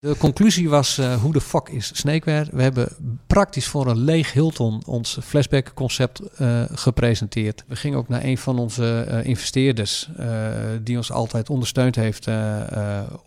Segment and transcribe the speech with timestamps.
[0.00, 2.48] De conclusie was, uh, hoe de fuck is Snakeware?
[2.52, 2.88] We hebben
[3.26, 7.64] praktisch voor een leeg Hilton ons flashback concept uh, gepresenteerd.
[7.66, 10.08] We gingen ook naar een van onze uh, investeerders,
[10.82, 12.28] die ons altijd ondersteund heeft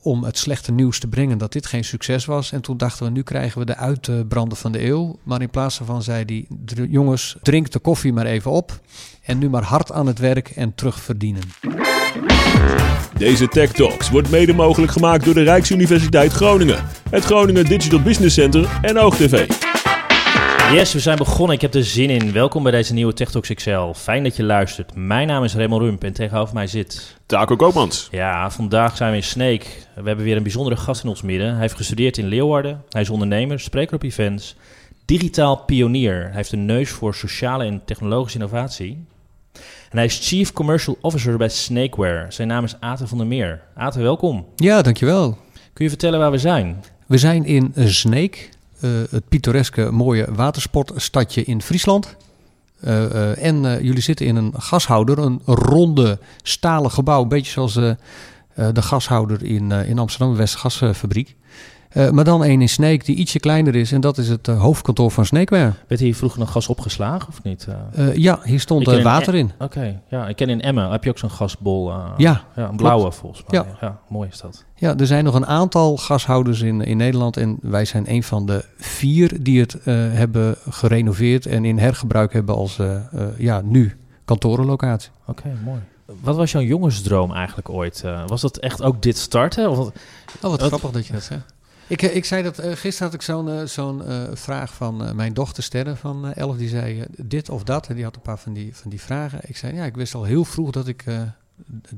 [0.01, 2.51] om het slechte nieuws te brengen dat dit geen succes was.
[2.51, 5.19] En toen dachten we, nu krijgen we de uitbranden van de eeuw.
[5.23, 6.47] Maar in plaats daarvan zei die
[6.89, 8.79] jongens, drink de koffie maar even op.
[9.21, 11.43] En nu maar hard aan het werk en terugverdienen.
[13.17, 18.35] Deze Tech Talks wordt mede mogelijk gemaakt door de Rijksuniversiteit Groningen, het Groningen Digital Business
[18.35, 19.47] Center en OogTV.
[20.73, 21.55] Yes, we zijn begonnen.
[21.55, 22.31] Ik heb er zin in.
[22.31, 23.91] Welkom bij deze nieuwe Tech Talks XL.
[23.95, 24.95] Fijn dat je luistert.
[24.95, 27.17] Mijn naam is Raymond Rump en tegenover mij zit...
[27.25, 28.07] Taco Koopmans.
[28.11, 29.87] Ja, vandaag zijn we in Sneek.
[29.95, 31.51] We hebben weer een bijzondere gast in ons midden.
[31.51, 32.83] Hij heeft gestudeerd in Leeuwarden.
[32.89, 34.55] Hij is ondernemer, spreker op events,
[35.05, 36.21] digitaal pionier.
[36.21, 39.05] Hij heeft een neus voor sociale en technologische innovatie.
[39.91, 42.25] En hij is Chief Commercial Officer bij Snakeware.
[42.29, 43.61] Zijn naam is Aten van der Meer.
[43.75, 44.45] Aten, welkom.
[44.55, 45.37] Ja, dankjewel.
[45.73, 46.83] Kun je vertellen waar we zijn?
[47.05, 52.15] We zijn in Sneek, uh, het pittoreske mooie watersportstadje in Friesland.
[52.83, 57.73] Uh, uh, en jullie zitten in een gashouder, een ronde stalen gebouw, een beetje zoals
[58.53, 61.35] de gashouder in, in Amsterdam, Westgasfabriek.
[61.93, 63.91] Uh, maar dan één in Sneek die ietsje kleiner is.
[63.91, 65.73] En dat is het uh, hoofdkantoor van Snakeware.
[65.87, 67.67] Werd hier vroeger nog gas opgeslagen of niet?
[67.97, 69.51] Uh, ja, hier stond water in.
[69.53, 69.99] Oké, okay.
[70.09, 70.91] ja, ik ken in Emmen.
[70.91, 71.91] Heb je ook zo'n gasbol?
[72.17, 73.59] ja, ja, een blauwe volgens mij.
[73.59, 73.77] Ja.
[73.81, 73.99] ja.
[74.09, 74.65] mooi is dat.
[74.75, 77.37] Ja, er zijn nog een aantal gashouders in, in Nederland.
[77.37, 82.55] En wij zijn een van de vier die het hebben gerenoveerd en in hergebruik hebben
[82.55, 82.79] als
[83.37, 85.11] ja, nu kantorenlocatie.
[85.25, 85.79] Oké, okay, mooi.
[86.21, 88.03] Wat was jouw jongensdroom eigenlijk ooit?
[88.27, 89.69] was dat echt ook dit starten?
[89.69, 89.91] Of oh,
[90.39, 91.53] wat, wat grappig dat je dat zegt.
[91.91, 94.03] Ik, eh, ik zei dat, uh, gisteren had ik zo'n uh, zo'n
[94.33, 96.57] vraag van mijn dochter Sterren van elf.
[96.57, 97.87] Die zei dit of dat.
[97.87, 99.39] En die had een paar van die, van die vragen.
[99.43, 101.03] Ik zei, ja, ik wist al heel vroeg dat ik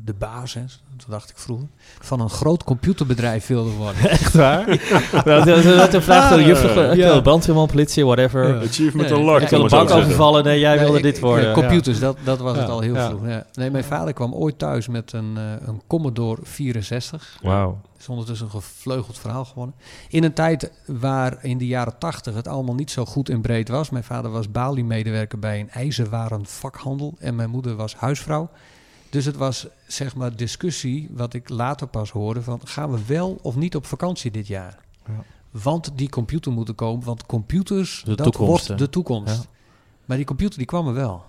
[0.04, 0.62] de baas, hè,
[0.98, 1.68] dat dacht ik vroeger,
[2.00, 4.10] van een groot computerbedrijf wilde worden.
[4.10, 4.66] Echt waar?
[5.26, 7.22] dat is een vraag de juffrouw, ja.
[7.22, 8.48] brandweerman, politie, whatever.
[8.48, 8.62] Ja.
[8.62, 9.42] Achievement ja, unlocked.
[9.42, 11.54] Ik wil een bank overvallen, nee, jij wilde dit worden.
[11.54, 13.22] computers, dat, dat was het al heel vroeg.
[13.54, 15.36] Nee, mijn vader kwam ooit thuis met een,
[15.66, 17.38] een Commodore 64.
[17.42, 19.76] Wauw is ondertussen een gevleugeld verhaal geworden.
[20.10, 23.70] In een tijd waar in de jaren tachtig het allemaal niet zo goed en breed
[23.70, 23.90] was.
[23.90, 28.50] Mijn vader was Bali-medewerker bij een ijzerwaren vakhandel en mijn moeder was huisvrouw.
[29.14, 33.40] Dus het was zeg maar discussie, wat ik later pas hoorde, van gaan we wel
[33.42, 34.78] of niet op vakantie dit jaar?
[35.08, 35.24] Ja.
[35.52, 39.36] Want die computer moeten komen, want computers, de dat toekomst, wordt de toekomst.
[39.36, 39.50] Ja.
[40.06, 41.24] Maar die computer die kwam er wel.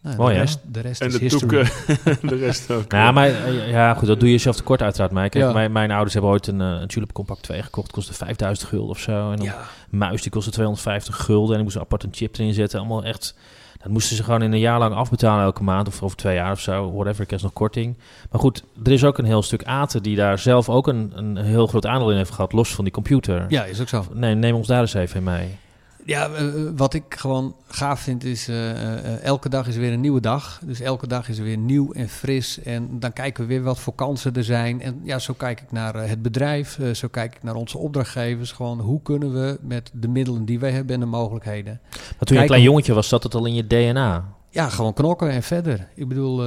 [0.00, 1.68] Nou, Mooi, de, rest, de rest en is de history.
[2.30, 2.92] de rest ook.
[2.92, 5.12] Ja, maar, eh, ja, goed, dat doe je zelf tekort uiteraard.
[5.12, 7.90] Maar kijk, mijn, mijn ouders hebben ooit een, een Tulip Compact 2 gekocht.
[7.90, 9.32] kostte 5000 gulden of zo.
[9.32, 9.52] En een
[9.90, 11.52] muis die kostte 250 gulden.
[11.52, 12.78] En ik moest een apart een chip erin zetten.
[12.78, 13.34] Allemaal echt...
[13.82, 15.88] Dat moesten ze gewoon in een jaar lang afbetalen elke maand.
[15.88, 16.92] Of over twee jaar of zo.
[16.92, 17.96] Whatever, ik heb nog korting.
[18.30, 21.36] Maar goed, er is ook een heel stuk Aten die daar zelf ook een, een
[21.36, 22.52] heel groot aandeel in heeft gehad.
[22.52, 23.44] Los van die computer.
[23.48, 24.04] Ja, is ook zo.
[24.12, 25.58] Nee, neem ons daar eens even in mee.
[26.04, 30.20] Ja, uh, wat ik gewoon gaaf vind is, uh, elke dag is weer een nieuwe
[30.20, 30.60] dag.
[30.64, 32.62] Dus elke dag is weer nieuw en fris.
[32.62, 34.82] En dan kijken we weer wat voor kansen er zijn.
[34.82, 38.52] En ja, zo kijk ik naar het bedrijf, zo kijk ik naar onze opdrachtgevers.
[38.52, 41.80] Gewoon hoe kunnen we met de middelen die wij hebben en de mogelijkheden.
[41.90, 44.24] Maar toen je een klein jongetje was, zat het al in je DNA?
[44.50, 45.88] Ja, gewoon knokken en verder.
[45.94, 46.44] Ik bedoel,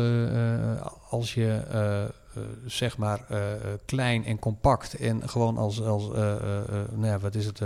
[1.09, 1.61] als je
[2.65, 3.19] zeg maar
[3.85, 6.07] klein en compact en gewoon als, als
[6.91, 7.61] nou ja, wat is het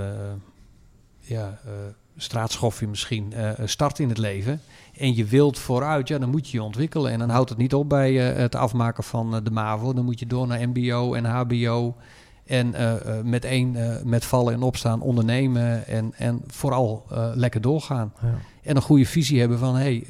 [1.27, 1.71] ja, uh,
[2.17, 4.61] straatschoffie misschien uh, start in het leven
[4.93, 7.11] en je wilt vooruit, ja, dan moet je je ontwikkelen.
[7.11, 9.93] En dan houdt het niet op bij uh, het afmaken van de MAVO.
[9.93, 11.95] Dan moet je door naar MBO en HBO.
[12.45, 12.73] En
[13.23, 17.05] met één, met vallen en opstaan ondernemen en, en vooral
[17.35, 18.13] lekker doorgaan.
[18.21, 18.38] Ja.
[18.61, 20.05] En een goede visie hebben van, hey,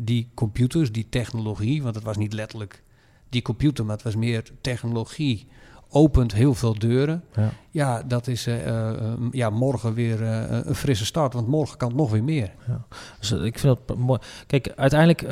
[0.00, 2.82] die computers, die technologie, want het was niet letterlijk
[3.28, 5.46] die computer, maar het was meer technologie
[5.94, 7.24] opent heel veel deuren.
[7.34, 8.90] Ja, ja dat is uh,
[9.30, 12.50] ja, morgen weer uh, een frisse start, want morgen kan het nog weer meer.
[12.66, 12.84] Ja.
[13.18, 14.18] Dus ik vind dat mooi.
[14.46, 15.26] Kijk, uiteindelijk,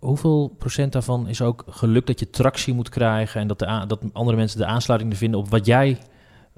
[0.00, 4.00] hoeveel procent daarvan is ook geluk dat je tractie moet krijgen en dat, de dat
[4.12, 5.98] andere mensen de aansluiting vinden op wat jij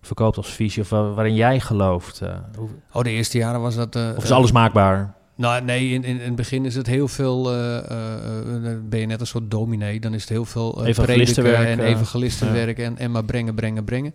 [0.01, 2.21] verkoopt als visie of waarin jij gelooft?
[2.57, 2.69] Hoe...
[2.93, 3.97] Oh, de eerste jaren was dat...
[3.97, 5.15] of is alles maakbaar?
[5.35, 7.55] Nou, nee, in, in, in, het begin is het heel veel.
[7.55, 11.67] Uh, uh, ben je net een soort dominee, dan is het heel veel uh, prediken
[11.67, 12.85] en evangelistenwerk ja.
[12.85, 14.15] en, en maar brengen, brengen, brengen.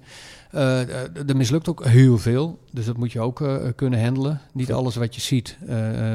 [0.52, 3.44] er mislukt ook heel veel, dus dat moet je ook
[3.76, 4.42] kunnen handelen.
[4.54, 5.58] Niet alles wat je ziet,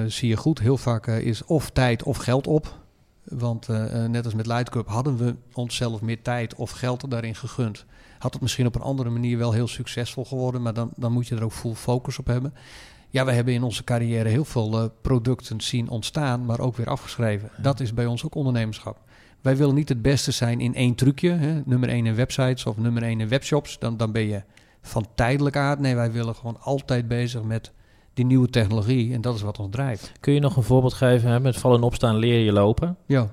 [0.06, 0.58] zie je goed.
[0.58, 2.80] Heel vaak is of tijd of geld op.
[3.24, 3.68] Want
[4.08, 7.84] net als met Lightcup hadden we onszelf meer tijd of geld daarin gegund.
[8.18, 11.28] Had het misschien op een andere manier wel heel succesvol geworden, maar dan, dan moet
[11.28, 12.54] je er ook full focus op hebben.
[13.12, 16.88] Ja, we hebben in onze carrière heel veel uh, producten zien ontstaan, maar ook weer
[16.88, 17.50] afgeschreven.
[17.56, 18.98] Dat is bij ons ook ondernemerschap.
[19.40, 21.30] Wij willen niet het beste zijn in één trucje.
[21.30, 21.60] Hè?
[21.64, 23.78] Nummer één in websites of nummer één in webshops.
[23.78, 24.42] Dan, dan ben je
[24.80, 25.78] van tijdelijk aard.
[25.78, 27.72] Nee, wij willen gewoon altijd bezig met
[28.14, 29.14] die nieuwe technologie.
[29.14, 30.12] En dat is wat ons drijft.
[30.20, 31.30] Kun je nog een voorbeeld geven?
[31.30, 31.40] Hè?
[31.40, 32.96] Met vallen en opstaan leer je lopen.
[33.06, 33.30] Ja.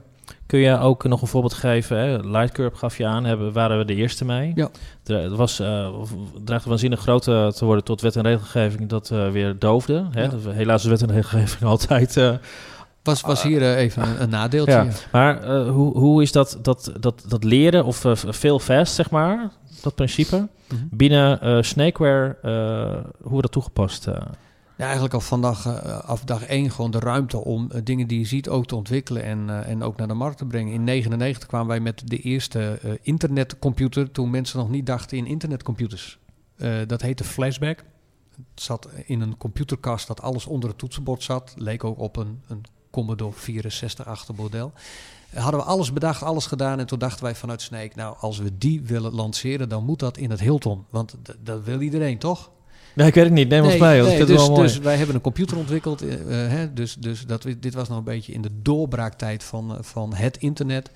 [0.49, 1.97] Kun je ook nog een voorbeeld geven?
[1.97, 2.17] Hè?
[2.17, 4.51] Lightcurve gaf je aan, hebben, waren we de eerste mee.
[4.55, 4.69] Ja.
[5.03, 5.89] Het was, uh,
[6.43, 10.05] dreigde waanzinnig groot uh, te worden tot wet en regelgeving dat uh, weer doofde.
[10.11, 10.23] Hè?
[10.23, 10.29] Ja.
[10.47, 12.39] Helaas is wet en regelgeving altijd...
[13.03, 14.73] was, was hier even een, een nadeeltje.
[14.73, 14.87] Ja.
[15.11, 19.49] Maar hoe, hoe is dat, dat, dat, dat leren of veel fast, zeg maar,
[19.81, 20.87] dat principe, mm -hmm.
[20.91, 22.37] binnen Snakeware,
[23.21, 24.07] hoe wordt dat toegepast?
[24.79, 28.19] Ja, eigenlijk al vandaag uh, af dag één gewoon de ruimte om uh, dingen die
[28.19, 30.73] je ziet ook te ontwikkelen en, uh, en ook naar de markt te brengen.
[30.73, 36.19] In 99 kwamen wij met de eerste internetcomputer toen mensen nog niet dachten in internetcomputers.
[36.87, 37.83] dat heette Flashback.
[38.35, 41.53] Het zat in een computerkast dat alles onder het toetsenbord zat.
[41.57, 44.71] Leek ook op een, een Commodore 64 achtermodel.
[45.33, 48.57] Hadden we alles bedacht, alles gedaan en toen dachten wij vanuit Snake, nou als we
[48.57, 50.85] die willen lanceren, dan moet dat in het Hilton.
[50.89, 52.51] Want dat wil iedereen toch?
[52.99, 53.49] Nee, ik weet het niet.
[53.49, 54.01] Neem nee, ons mee.
[54.01, 56.03] Nee, dus, dus, wij hebben een computer ontwikkeld.
[56.03, 60.13] Uh, hè, dus dus dat, dit was nog een beetje in de doorbraaktijd van, van
[60.13, 60.91] het internet.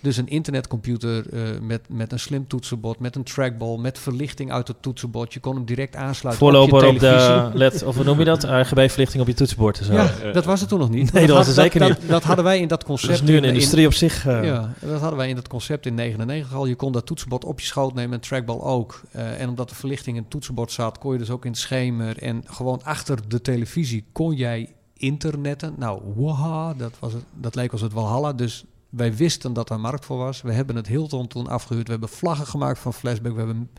[0.00, 4.68] Dus een internetcomputer uh, met, met een slim toetsenbord, met een trackball, met verlichting uit
[4.68, 5.34] het toetsenbord.
[5.34, 8.24] Je kon hem direct aansluiten Voorloper op, je op de LED, of hoe noem je
[8.24, 8.44] dat?
[8.62, 9.76] RGB-verlichting op je toetsenbord.
[9.76, 9.92] Zo.
[9.92, 11.12] Ja, dat was het toen nog niet.
[11.12, 12.08] Nee, dat, was het zeker dat, niet.
[12.08, 13.12] Dat, hadden wij in dat concept.
[13.12, 14.26] Dat is nu een industrie in, op zich.
[14.26, 14.44] Uh.
[14.44, 16.66] Ja, dat hadden wij in dat concept in 99 al.
[16.66, 19.02] Je kon dat toetsenbord op je schoot nemen en trackball ook.
[19.16, 21.60] Uh, en omdat de verlichting in het toetsenbord zat, kon je dus ook in het
[21.60, 22.18] schemer.
[22.18, 25.74] En gewoon achter de televisie kon jij internetten.
[25.76, 28.32] Nou, waha, dat, was het, dat leek als het Walhalla.
[28.32, 28.64] Dus
[28.96, 30.42] wij wisten dat er markt voor was.
[30.42, 31.86] We hebben het Hilton toen afgehuurd.
[31.86, 33.32] We hebben vlaggen gemaakt van Flashback.
[33.32, 33.70] We hebben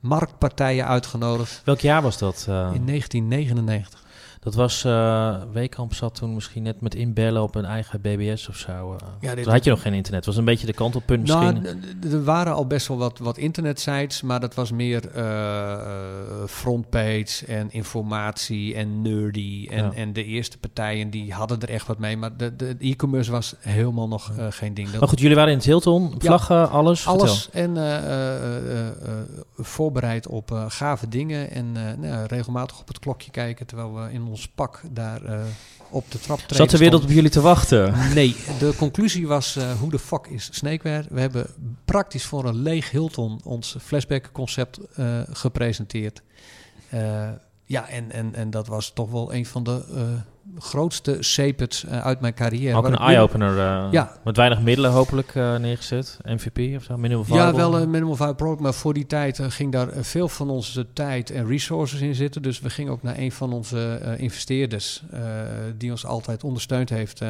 [0.00, 1.62] marktpartijen uitgenodigd.
[1.64, 2.46] Welk jaar was dat?
[2.48, 2.54] Uh...
[2.74, 3.99] In 1999.
[4.40, 8.56] Dat was, uh, Weekamp zat toen misschien net met inbellen op een eigen BBS of
[8.56, 8.92] zo.
[8.92, 9.08] Uh.
[9.20, 10.24] Ja, toen had je nog geen internet.
[10.24, 11.62] Het was een beetje de kantelpunt misschien.
[11.62, 11.76] Nou,
[12.12, 17.70] er waren al best wel wat, wat internetsites, maar dat was meer uh, frontpage en
[17.70, 19.68] informatie en nerdy.
[19.70, 19.92] En, ja.
[19.92, 24.08] en de eerste partijen die hadden er echt wat mee, maar de, e-commerce was helemaal
[24.08, 24.90] nog geen ding.
[24.90, 27.06] Dat maar goed, jullie waren in het Hilton, vlaggen, ja, alles?
[27.06, 27.74] Alles Vertel.
[27.74, 34.28] en voorbereid op gave dingen en nou, regelmatig op het klokje kijken terwijl we in
[34.30, 35.40] ons pak daar uh,
[35.90, 37.94] op de trap Zat de wereld op jullie te wachten?
[38.14, 41.04] Nee, de conclusie was uh, hoe de fuck is Snakeware?
[41.08, 41.46] We hebben
[41.84, 46.22] praktisch voor een leeg Hilton ons flashback concept uh, gepresenteerd.
[47.64, 49.84] ja, en, en, en dat was toch wel een van de
[50.58, 52.76] grootste sepets uh, uit mijn carrière.
[52.76, 53.56] Ook een eye-opener.
[53.56, 54.12] Uh, ja.
[54.24, 56.18] Met weinig middelen hopelijk uh, neergezet.
[56.24, 57.44] MVP of zo, minimal viable.
[57.44, 58.60] Ja, wel een minimal viable product.
[58.60, 62.42] Maar voor die tijd ging daar veel van onze tijd en resources in zitten.
[62.42, 65.02] Dus we gingen ook naar een van onze investeerders...
[65.76, 67.22] die ons altijd ondersteund heeft...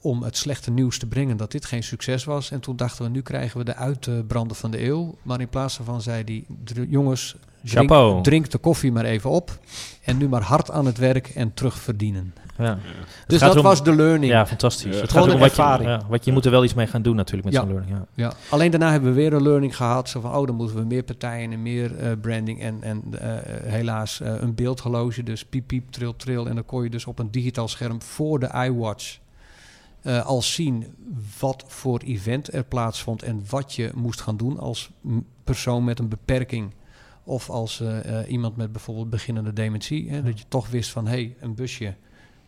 [0.00, 2.50] om het slechte nieuws te brengen dat dit geen succes was.
[2.50, 5.14] En toen dachten we, nu krijgen we de uitbrander van de eeuw.
[5.22, 6.46] Maar in plaats daarvan zei die
[6.88, 7.36] jongens...
[7.62, 9.58] Drink, drink, de koffie maar even op.
[10.02, 12.34] En nu maar hard aan het werk en terugverdienen.
[12.58, 12.78] Ja.
[13.26, 14.32] Dus dat om, was de learning.
[14.32, 14.94] Ja, fantastisch.
[14.94, 15.00] Ja.
[15.00, 17.16] Het gaat om wat je, ja, wat je moet er wel iets mee gaan doen
[17.16, 17.60] natuurlijk met ja.
[17.60, 17.96] zo'n learning.
[17.96, 18.06] Ja.
[18.14, 18.32] Ja.
[18.48, 20.08] Alleen daarna hebben we weer een learning gehad.
[20.08, 22.60] Zo van, oh, dan moeten we meer partijen en meer uh, branding.
[22.60, 23.18] En, en uh,
[23.62, 25.22] helaas uh, een beeldhorloge.
[25.22, 26.48] Dus piep, piep, tril, tril.
[26.48, 29.18] En dan kon je dus op een digitaal scherm voor de iWatch...
[30.24, 30.86] al zien
[31.38, 33.22] wat voor event er plaatsvond...
[33.22, 34.90] en wat je moest gaan doen als
[35.44, 36.72] persoon met een beperking...
[37.28, 41.06] Of als uh, uh, iemand met bijvoorbeeld beginnende dementie, hè, dat je toch wist van
[41.06, 41.94] hé, hey, een busje.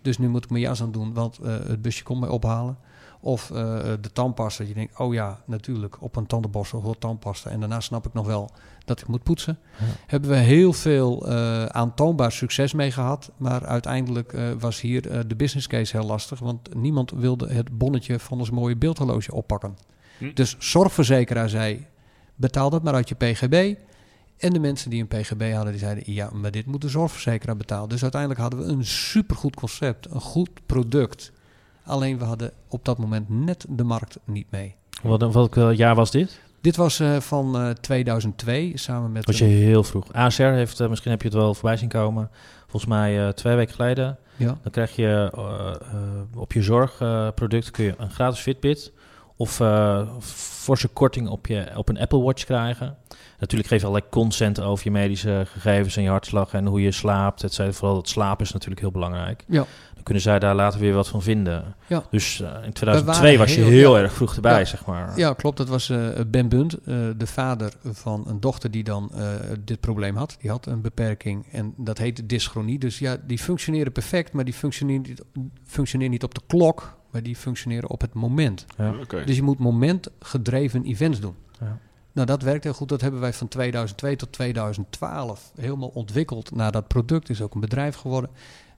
[0.03, 2.79] Dus nu moet ik mijn jas aan doen, want uh, het busje komt mij ophalen.
[3.21, 3.47] Of
[4.01, 7.51] de tandpasta, je denkt, oh ja, natuurlijk, op een tandenborstel hoort tandpasta.
[7.51, 8.51] En daarna snap ik nog wel
[8.85, 9.59] dat ik moet poetsen.
[9.79, 9.85] Ja.
[10.07, 11.29] Hebben we heel veel
[11.69, 13.31] aantoonbaar succes mee gehad.
[13.37, 16.39] Maar uiteindelijk was hier de business case heel lastig.
[16.39, 19.77] Want niemand wilde het bonnetje van ons mooie beeldhorloge oppakken.
[20.19, 20.31] Hm.
[20.35, 21.87] Dus zorgverzekeraar zei,
[22.35, 23.75] betaal dat maar uit je PGB.
[24.41, 26.03] En de mensen die een PGB hadden, die zeiden...
[26.07, 27.89] ja, maar dit moet de zorgverzekeraar betalen.
[27.89, 31.33] Dus uiteindelijk hadden we een supergoed concept, een goed product.
[31.85, 34.75] Alleen we hadden op dat moment net de markt niet mee.
[35.03, 36.41] Wat, welk jaar was dit?
[36.61, 39.27] Dit was uh, van uh, 2002, samen met...
[39.27, 40.13] Was je heel vroeg.
[40.13, 42.31] ASR heeft, uh, misschien heb je het wel voorbij zien komen...
[42.61, 44.19] volgens mij twee weken geleden.
[44.37, 44.59] Ja.
[44.63, 45.33] Dan krijg je
[46.35, 48.93] op je zorgproduct kun je een gratis Fitbit...
[49.41, 49.61] of
[50.61, 52.97] forse korting op, je, op een Apple Watch krijgen...
[53.41, 56.93] Natuurlijk geef je allerlei consent over je medische gegevens en je hartslag en hoe je
[56.93, 57.43] slaapt.
[57.43, 59.45] Het zijn vooral het slapen is natuurlijk heel belangrijk.
[59.49, 59.67] Ja.
[59.95, 61.75] Dan kunnen zij daar later weer wat van vinden.
[61.87, 62.03] Ja.
[62.11, 64.03] Dus uh, in 2002 was je heel, heel ja.
[64.03, 64.65] erg vroeg erbij, ja.
[64.65, 65.19] zeg maar.
[65.19, 65.57] Ja, klopt.
[65.57, 69.13] Dat was uh, Ben Bunt, uh, de vader van een dochter die dan
[69.65, 70.37] dit probleem had.
[70.41, 72.79] Die had een beperking en dat heette dyschronie.
[72.79, 75.23] Dus ja, die functioneren perfect, maar die functioneren niet,
[75.67, 78.67] functioneren niet op de klok, maar die functioneren op het moment.
[78.77, 78.95] Ja.
[79.01, 79.25] Okay.
[79.25, 81.35] Dus je moet momentgedreven events doen.
[81.61, 81.79] Ja.
[82.13, 82.89] Nou, dat werkt heel goed.
[82.89, 86.55] Dat hebben wij van 2002 tot 2012 helemaal ontwikkeld.
[86.55, 88.31] naar dat product is ook een bedrijf geworden.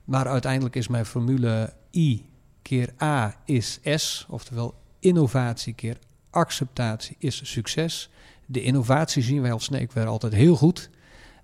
[0.05, 2.27] Maar uiteindelijk is mijn formule I
[2.62, 4.27] keer A is S.
[4.29, 5.99] Oftewel innovatie keer
[6.31, 8.11] acceptatie is succes.
[8.47, 10.91] De innovatie zien wij als Snakeware altijd heel goed.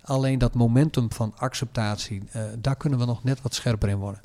[0.01, 4.21] Alleen dat momentum van acceptatie, uh, daar kunnen we nog net wat scherper in worden.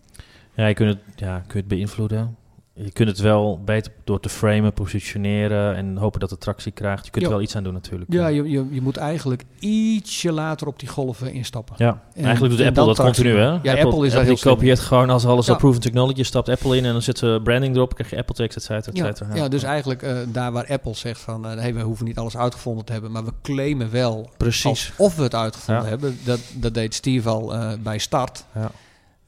[0.54, 2.36] Ja, je kunt het, ja, kun je het beïnvloeden.
[2.76, 7.04] Je kunt het wel beter door te framen, positioneren en hopen dat het tractie krijgt.
[7.04, 8.12] Je kunt er wel iets aan doen natuurlijk.
[8.12, 11.74] Ja, je, je, je moet eigenlijk ietsje later op die golven instappen.
[11.78, 13.58] Ja, eigenlijk doet Apple dat continu hè?
[13.62, 16.84] Ja, Apple, is daar heel kopieert gewoon als alles al proven technology, stapt Apple in
[16.84, 19.34] en dan zit ze branding erop, krijg je Apple tekst, et cetera, et cetera.
[19.34, 22.36] Ja, dus eigenlijk uh, daar waar Apple zegt van, uh, hey, we hoeven niet alles
[22.36, 24.92] uitgevonden te hebben, maar we claimen wel Precies.
[24.96, 26.18] of we het uitgevonden hebben.
[26.24, 28.44] Dat, dat deed Steve al uh, bij start.
[28.54, 28.70] Ja.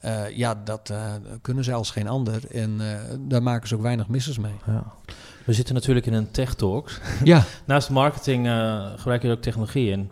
[0.07, 2.51] Uh, ja, dat uh, kunnen ze als geen ander.
[2.51, 2.87] En uh,
[3.19, 4.55] daar maken ze ook weinig missers mee.
[4.67, 4.85] Ja.
[5.45, 7.01] We zitten natuurlijk in een tech talks.
[7.25, 7.45] Ja.
[7.65, 8.49] Naast marketing
[8.97, 10.11] gebruik je ook technologie in.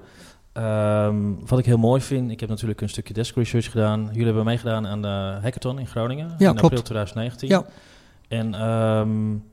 [0.63, 4.09] Um, wat ik heel mooi vind, ik heb natuurlijk een stukje desk research gedaan.
[4.11, 7.49] Jullie hebben meegedaan aan de hackathon in Groningen ja, in april 2019.
[7.49, 7.65] Ja.
[8.29, 9.45] En um,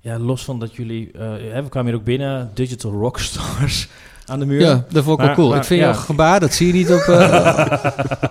[0.00, 3.88] ja, los van dat jullie, we kwamen hier ook binnen, digital rockstars
[4.26, 4.60] aan de muur.
[4.60, 5.54] Ja, dat vond ik wel cool.
[5.54, 5.86] ik vind ja.
[5.86, 7.66] jouw gebaar, dat zie je niet op, uh,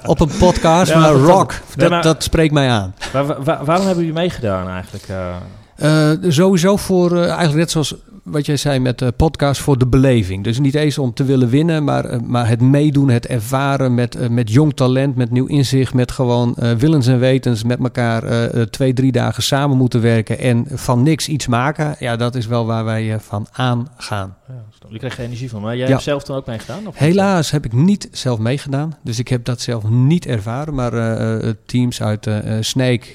[0.14, 2.96] op een podcast, ja, maar rock, dat, maar, dat spreekt mij aan.
[3.14, 5.08] Waar, waar, waarom hebben jullie meegedaan eigenlijk?
[5.78, 7.96] Uh, sowieso voor, eigenlijk net zoals
[8.26, 10.44] wat jij zei met de podcast voor de beleving.
[10.44, 14.16] Dus niet eens om te willen winnen, maar, eh, maar het meedoen, het ervaren met,
[14.16, 18.24] eh, met jong talent, met nieuw inzicht, met gewoon uh, willens en wetens met elkaar
[18.56, 21.96] uh, twee, drie dagen samen moeten werken en van niks iets maken.
[22.00, 24.38] Ja, dat is wel waar wij van aangaan.
[24.48, 25.62] Ja, je krijgt er energie van.
[25.62, 26.88] Maar jij hebt zelf dan ook meegedaan?
[26.88, 28.96] Of Helaas heb ik niet zelf meegedaan.
[29.04, 30.74] Dus ik heb dat zelf niet ervaren.
[30.74, 30.92] Maar
[31.66, 32.30] teams uit
[32.60, 33.08] Snake,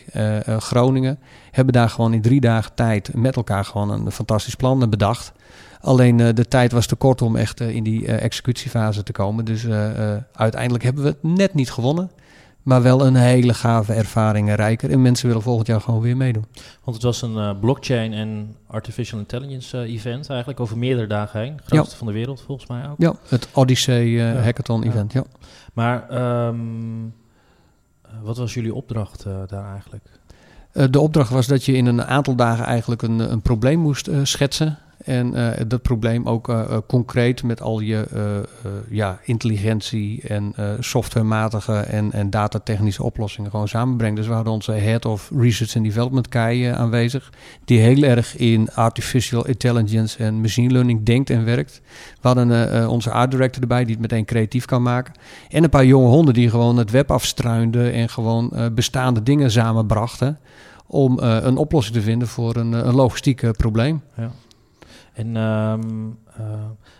[0.59, 1.19] Groningen
[1.50, 5.33] hebben daar gewoon in drie dagen tijd met elkaar gewoon een fantastisch plan bedacht.
[5.80, 9.45] Alleen uh, de tijd was te kort om echt uh, in die executiefase te komen.
[9.45, 9.66] Dus
[10.33, 12.11] uiteindelijk hebben we het net niet gewonnen.
[12.62, 14.90] Maar wel een hele gave ervaring rijker.
[14.90, 16.45] En mensen willen volgend jaar gewoon weer meedoen.
[16.85, 21.61] Want het was een blockchain en artificial intelligence event eigenlijk over meerdere dagen heen.
[21.64, 21.99] Grootste ja.
[21.99, 22.95] van de wereld volgens mij ook.
[22.99, 24.35] Ja, het Odyssey ja.
[24.35, 25.12] hackathon event.
[25.12, 25.25] Ja.
[25.73, 27.14] Maar um,
[28.23, 30.20] wat was jullie opdracht daar eigenlijk?
[30.73, 34.09] Uh, de opdracht was dat je in een aantal dagen eigenlijk een, een probleem moest
[34.09, 34.79] uh, schetsen.
[35.11, 36.52] En uh, dat probleem ook
[36.87, 38.07] concreet met al je
[38.88, 44.17] ja, intelligentie en softwarematige en, en datatechnische oplossingen gewoon samenbrengt.
[44.17, 47.33] Dus we hadden onze Head of Research and Development KI aanwezig,
[47.64, 51.81] die heel erg in artificial intelligence en machine learning denkt en werkt.
[52.21, 55.14] We hadden onze art director erbij, die het meteen creatief kan maken.
[55.49, 60.38] En een paar jonge honden die gewoon het web afstruinden en gewoon bestaande dingen samenbrachten
[60.87, 64.02] om een oplossing te vinden voor een, een logistiek probleem.
[64.17, 64.31] Ja.
[65.12, 66.45] En um, uh,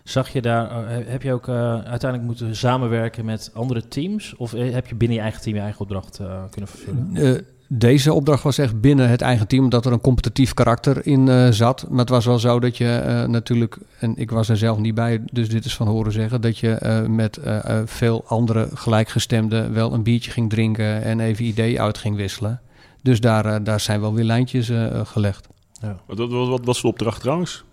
[0.05, 4.37] zag je daar, heb je ook uiteindelijk moeten samenwerken met andere teams?
[4.37, 7.45] Of heb je binnen je eigen team je eigen opdracht kunnen vervullen?
[7.73, 11.87] deze opdracht was echt binnen het eigen team, omdat er een competitief karakter in zat.
[11.88, 15.23] Maar het was wel zo dat je natuurlijk, en ik was er zelf niet bij,
[15.33, 17.40] dus dit is van horen zeggen, dat je met
[17.85, 22.61] veel andere gelijkgestemden wel een biertje ging drinken en even ideeën uit ging wisselen.
[23.02, 25.49] Dus daar, uh, daar zijn wel weer lijntjes uh, gelegd.
[25.81, 25.97] Ja.
[26.07, 27.64] Wat, wat, wat, was de opdracht trouwens?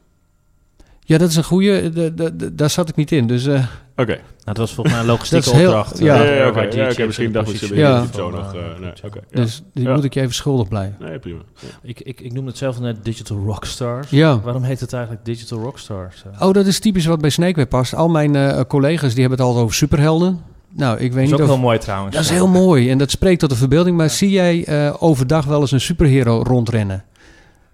[1.08, 2.14] Ja, dat is een goede.
[2.54, 3.28] Daar zat ik niet in.
[3.28, 4.02] Dus, uh, Oké.
[4.02, 4.16] Okay.
[4.16, 6.00] Nou, dat was volgens mij een logistieke opdracht.
[6.00, 6.72] ja, ja, ja, okay.
[6.72, 8.06] ja, okay, misschien dacht ik ja.
[8.14, 8.56] zo nog.
[8.56, 10.96] Uh, nee, okay, dus die moet ik je even schuldig blijven.
[11.00, 11.42] Nee, prima.
[11.84, 14.10] Ik, ik, ik noem het zelf net Digital Rockstars.
[14.10, 14.40] Ja.
[14.40, 16.24] Waarom heet het eigenlijk Digital Rockstars?
[16.40, 17.96] Oh, dat is typisch wat bij Snakeware past.
[17.96, 20.42] Al mijn uh, collega's die hebben het altijd over superhelden.
[20.70, 21.56] Nou, ik weet dat is ook of...
[21.56, 22.16] heel mooi trouwens.
[22.16, 23.98] Dat is heel mooi en dat spreekt tot de verbeelding.
[23.98, 27.04] Maar zie jij uh, overdag wel eens een superhero rondrennen?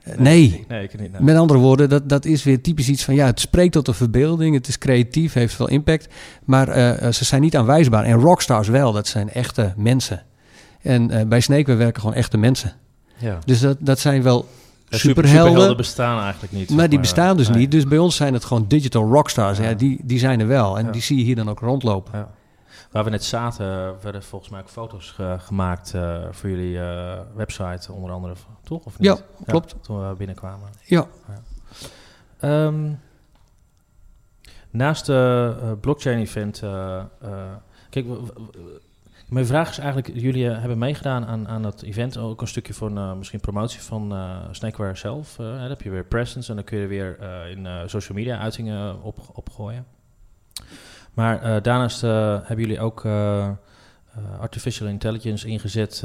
[0.07, 0.65] Uh, nee.
[0.67, 1.19] nee, ik niet.
[1.19, 3.93] Met andere woorden, dat, dat is weer typisch iets van ja, het spreekt tot de
[3.93, 4.55] verbeelding.
[4.55, 6.13] Het is creatief, heeft veel impact.
[6.43, 8.03] Maar uh, ze zijn niet aanwijsbaar.
[8.03, 10.24] En rockstars wel, dat zijn echte mensen.
[10.81, 12.74] En bij Snake werken gewoon echte mensen.
[13.17, 13.39] Ja.
[13.45, 14.48] Dus dat, dat zijn wel
[14.89, 15.41] ja, superhelden.
[15.41, 16.69] Superhelden bestaan eigenlijk niet.
[16.69, 17.72] Maar die bestaan dus niet.
[17.72, 19.57] Dus bij ons zijn het gewoon digital rockstars.
[19.57, 19.69] Ja.
[19.69, 20.77] ja die, die zijn er wel.
[20.77, 22.12] En die zie je hier dan ook rondlopen.
[22.13, 22.29] Ja.
[22.93, 23.65] Waar we net zaten,
[24.01, 28.33] werden volgens mij ook foto's gemaakt uh, voor jullie uh, website, onder andere,
[28.63, 28.85] toch?
[28.85, 29.07] Of niet?
[29.07, 29.71] Ja, klopt.
[29.71, 30.69] Ja, toen we binnenkwamen.
[30.85, 31.07] Ja.
[32.39, 32.65] ja.
[32.65, 33.00] Um,
[34.69, 36.59] naast de uh, blockchain-event,
[37.89, 38.05] kijk,
[39.27, 43.17] mijn vraag is eigenlijk, jullie hebben meegedaan aan, aan dat event, ook een stukje van
[43.17, 44.13] misschien promotie van
[44.51, 45.35] Snakeware zelf.
[45.35, 49.19] dan heb je weer presence en dan kun je weer in social media uitingen op,
[49.33, 49.85] opgooien.
[51.13, 52.10] Maar uh, daarnaast uh,
[52.43, 53.50] hebben jullie ook uh,
[54.39, 56.03] artificial intelligence ingezet,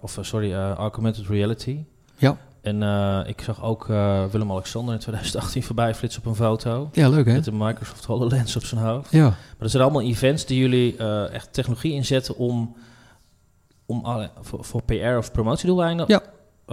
[0.00, 1.84] of sorry, augmented reality.
[2.16, 2.36] Ja.
[2.60, 6.88] En uh, ik zag ook uh, Willem-Alexander in 2018 voorbij flitsen op een foto.
[6.92, 7.32] Ja, leuk hè?
[7.32, 9.10] Met een Microsoft HoloLens op zijn hoofd.
[9.10, 9.24] Ja.
[9.24, 12.76] Maar dat zijn allemaal events die jullie uh, echt technologie inzetten om,
[13.86, 16.04] om alle, voor, voor PR of promotiedoeleinden?
[16.08, 16.22] Ja.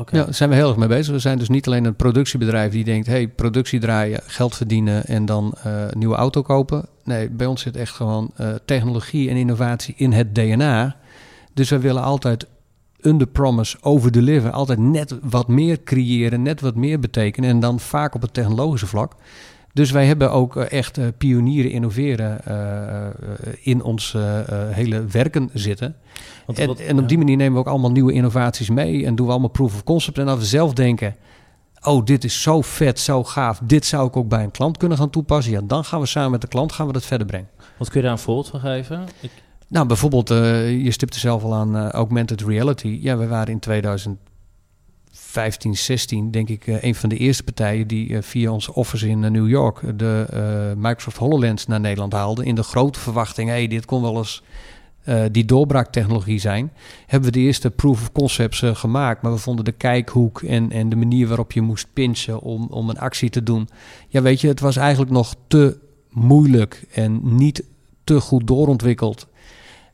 [0.06, 1.14] Ja, daar zijn we heel erg mee bezig.
[1.14, 3.08] We zijn dus niet alleen een productiebedrijf die denkt...
[3.08, 6.86] hey, productie draaien, geld verdienen en dan een nieuwe auto kopen.
[7.04, 8.32] Nee, bij ons zit echt gewoon
[8.66, 10.96] technologie en innovatie in het DNA.
[11.54, 12.48] Dus we willen altijd
[13.02, 14.52] under promise, over deliver.
[14.52, 17.50] Altijd net wat meer creëren, net wat meer betekenen.
[17.50, 19.16] En dan vaak op het technologische vlak.
[19.78, 24.16] Dus wij hebben ook echt pionieren innoveren uh, in ons
[24.72, 25.96] hele werken zitten.
[26.46, 29.06] Want, en, en, op die manier nemen we ook allemaal nieuwe innovaties mee.
[29.06, 30.18] En doen we allemaal proof of concept.
[30.18, 31.16] En als we zelf denken,
[31.82, 33.60] oh dit is zo vet, zo gaaf.
[33.64, 35.54] Dit zou ik ook bij een klant kunnen gaan toepassen.
[35.54, 37.50] Ja, dan gaan we samen met de klant gaan we dat verder brengen.
[37.78, 39.06] Wat kun je daar een voorbeeld van geven?
[39.20, 39.32] Ik...
[39.68, 43.00] Nou, bijvoorbeeld, uh, je stipte zelf al aan uh, augmented reality.
[43.02, 43.60] Ja, we waren in
[45.32, 49.20] 2015, 16, denk ik, uh, een van de eerste partijen die via onze office in
[49.20, 52.46] New York de Microsoft HoloLens naar Nederland haalde.
[52.46, 54.44] In de grote verwachting, hey, dit kon wel eens
[55.32, 56.72] die doorbraaktechnologie zijn.
[57.06, 59.22] Hebben we de eerste proof of concepts gemaakt.
[59.22, 62.90] Maar we vonden de kijkhoek en, en de manier waarop je moest pinchen om, om
[62.90, 63.70] een actie te doen.
[64.08, 65.78] Ja, weet je, het was eigenlijk nog te
[66.10, 67.64] moeilijk en niet
[68.04, 69.28] te goed doorontwikkeld.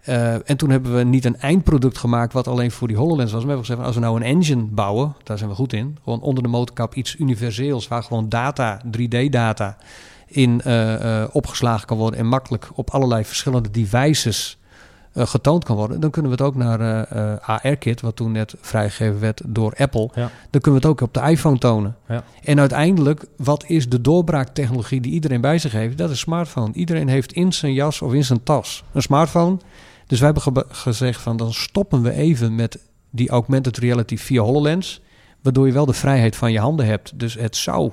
[0.10, 3.31] Uh, en toen hebben we niet een eindproduct gemaakt wat alleen voor die HoloLens was.
[3.31, 5.98] Maar we hebben gezegd, als we nou een engine bouwen, daar zijn we goed in.
[6.03, 9.77] Gewoon onder de motorkap iets universeels, waar gewoon data, 3D-data,
[10.27, 12.19] in uh, uh, opgeslagen kan worden.
[12.19, 14.57] En makkelijk op allerlei verschillende devices
[15.15, 16.00] getoond kan worden.
[16.00, 17.07] Dan kunnen we het ook naar
[17.39, 20.10] AR-kit, wat toen net vrijgegeven werd door Apple.
[20.13, 20.29] Ja.
[20.50, 21.95] Dan kunnen we het ook op de iPhone tonen.
[22.07, 22.24] Ja.
[22.43, 25.98] En uiteindelijk, wat is de doorbraaktechnologie die iedereen bij zich heeft?
[25.98, 26.74] Dat is smartphone.
[26.74, 29.57] Iedereen heeft in zijn jas of in zijn tas een smartphone.
[30.13, 32.79] Dus wij hebben gezegd van dan stoppen we even met
[33.10, 35.01] die augmented reality via HoloLens.
[35.41, 37.20] Waardoor je wel de vrijheid van je handen hebt.
[37.20, 37.91] Dus het zou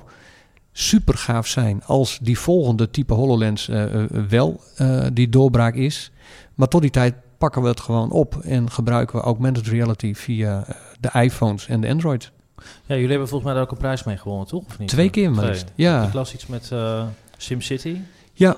[0.71, 3.83] super gaaf zijn als die volgende type HoloLens uh,
[4.29, 6.11] wel uh, die doorbraak is.
[6.55, 10.65] Maar tot die tijd pakken we het gewoon op en gebruiken we augmented reality via
[10.99, 12.31] de iPhones en de Android.
[12.57, 14.65] Ja, jullie hebben volgens mij daar ook een prijs mee gewonnen, toch?
[14.65, 14.89] Of niet?
[14.89, 15.63] Twee keer maar.
[15.75, 16.07] Ja.
[16.07, 16.71] Ik las iets met
[17.37, 17.97] SimCity.
[18.33, 18.57] Ja,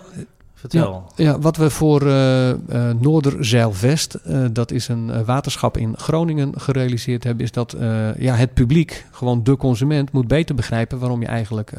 [0.69, 2.55] Ja, ja wat we voor uh, uh,
[2.99, 7.75] Noorderzeilvest, uh, dat is een waterschap in Groningen, gerealiseerd hebben, is dat
[8.17, 11.73] ja, het publiek, gewoon de consument, moet beter begrijpen waarom je eigenlijk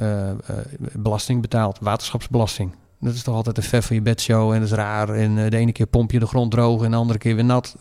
[0.92, 2.74] belasting betaalt, waterschapsbelasting.
[3.00, 5.08] Dat is toch altijd een ver van je bedshow en dat is raar.
[5.08, 7.76] En de ene keer pomp je de grond droog en de andere keer weer nat.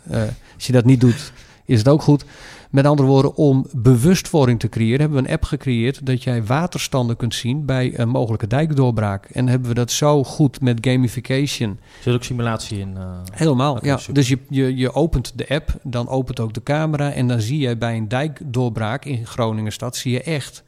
[0.56, 1.32] als je dat niet doet,
[1.66, 2.26] is het ook goed.
[2.74, 7.16] Met andere woorden, om bewustwording te creëren, hebben we een app gecreëerd dat jij waterstanden
[7.16, 9.26] kunt zien bij een mogelijke dijkdoorbraak.
[9.26, 11.80] En hebben we dat zo goed met gamification.
[12.02, 12.94] Zit ook simulatie in?
[12.98, 14.00] Uh, Helemaal, ja.
[14.12, 17.60] Dus je, je, je opent de app, dan opent ook de camera en dan zie
[17.60, 20.64] je bij een dijkdoorbraak in Groningenstad, zie je echt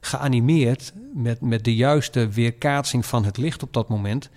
[0.00, 4.30] geanimeerd met, met de juiste weerkaatsing van het licht op dat moment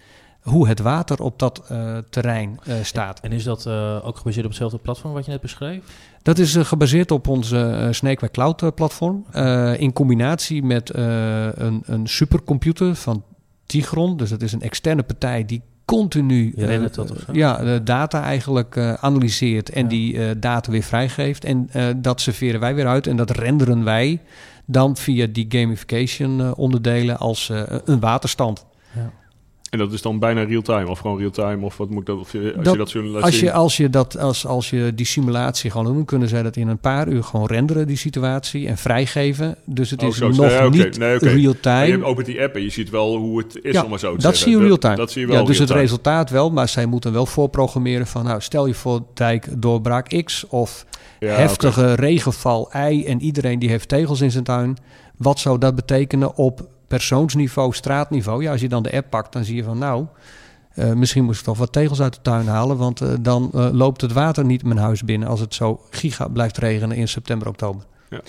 [0.43, 3.19] hoe het water op dat uh, terrein uh, staat.
[3.19, 5.79] En is dat uh, ook gebaseerd op hetzelfde platform wat je net beschreef?
[6.21, 9.25] Dat is gebaseerd op onze Snakeway Cloud platform.
[9.77, 13.23] in combinatie met een, een supercomputer van
[13.65, 14.17] Tigron.
[14.17, 16.53] Dus dat is een externe partij die continu
[17.31, 19.89] ja, de data eigenlijk analyseert en ja.
[19.89, 21.45] die data weer vrijgeeft.
[21.45, 24.21] En dat serveren wij weer uit en dat renderen wij
[24.65, 27.51] dan via die gamification onderdelen als
[27.85, 28.65] een waterstand.
[28.95, 29.11] Ja.
[29.73, 32.19] En dat is dan bijna real-time of gewoon real-time of wat moet dat?
[32.19, 35.05] Of je, als je dat zo als je, als je dat als, als je die
[35.05, 38.77] simulatie gewoon doen, kunnen zij dat in een paar uur gewoon renderen die situatie en
[38.77, 39.55] vrijgeven.
[39.65, 41.33] Dus het oh, is nog nee, niet nee, okay.
[41.33, 41.87] real-time.
[41.87, 44.15] Je opent die app en je ziet wel hoe het is ja, om maar zo
[44.15, 44.95] te dat zie je real-time.
[44.95, 45.37] Dat, zie je wel.
[45.37, 49.03] Ja, dus het resultaat wel, maar zij moeten wel voorprogrammeren van nou stel je voor
[49.13, 50.85] dijk doorbraak X of
[51.19, 51.93] ja, heftige okay.
[51.93, 54.77] regenval Y en iedereen die heeft tegels in zijn tuin.
[55.17, 58.43] Wat zou dat betekenen op persoonsniveau, straatniveau.
[58.43, 60.05] Ja, als je dan de app pakt, dan zie je van nou,
[60.75, 63.69] uh, misschien moest ik toch wat tegels uit de tuin halen, want uh, dan uh,
[63.71, 67.47] loopt het water niet mijn huis binnen als het zo giga blijft regenen in september,
[67.47, 67.83] oktober.
[68.09, 68.21] Ja,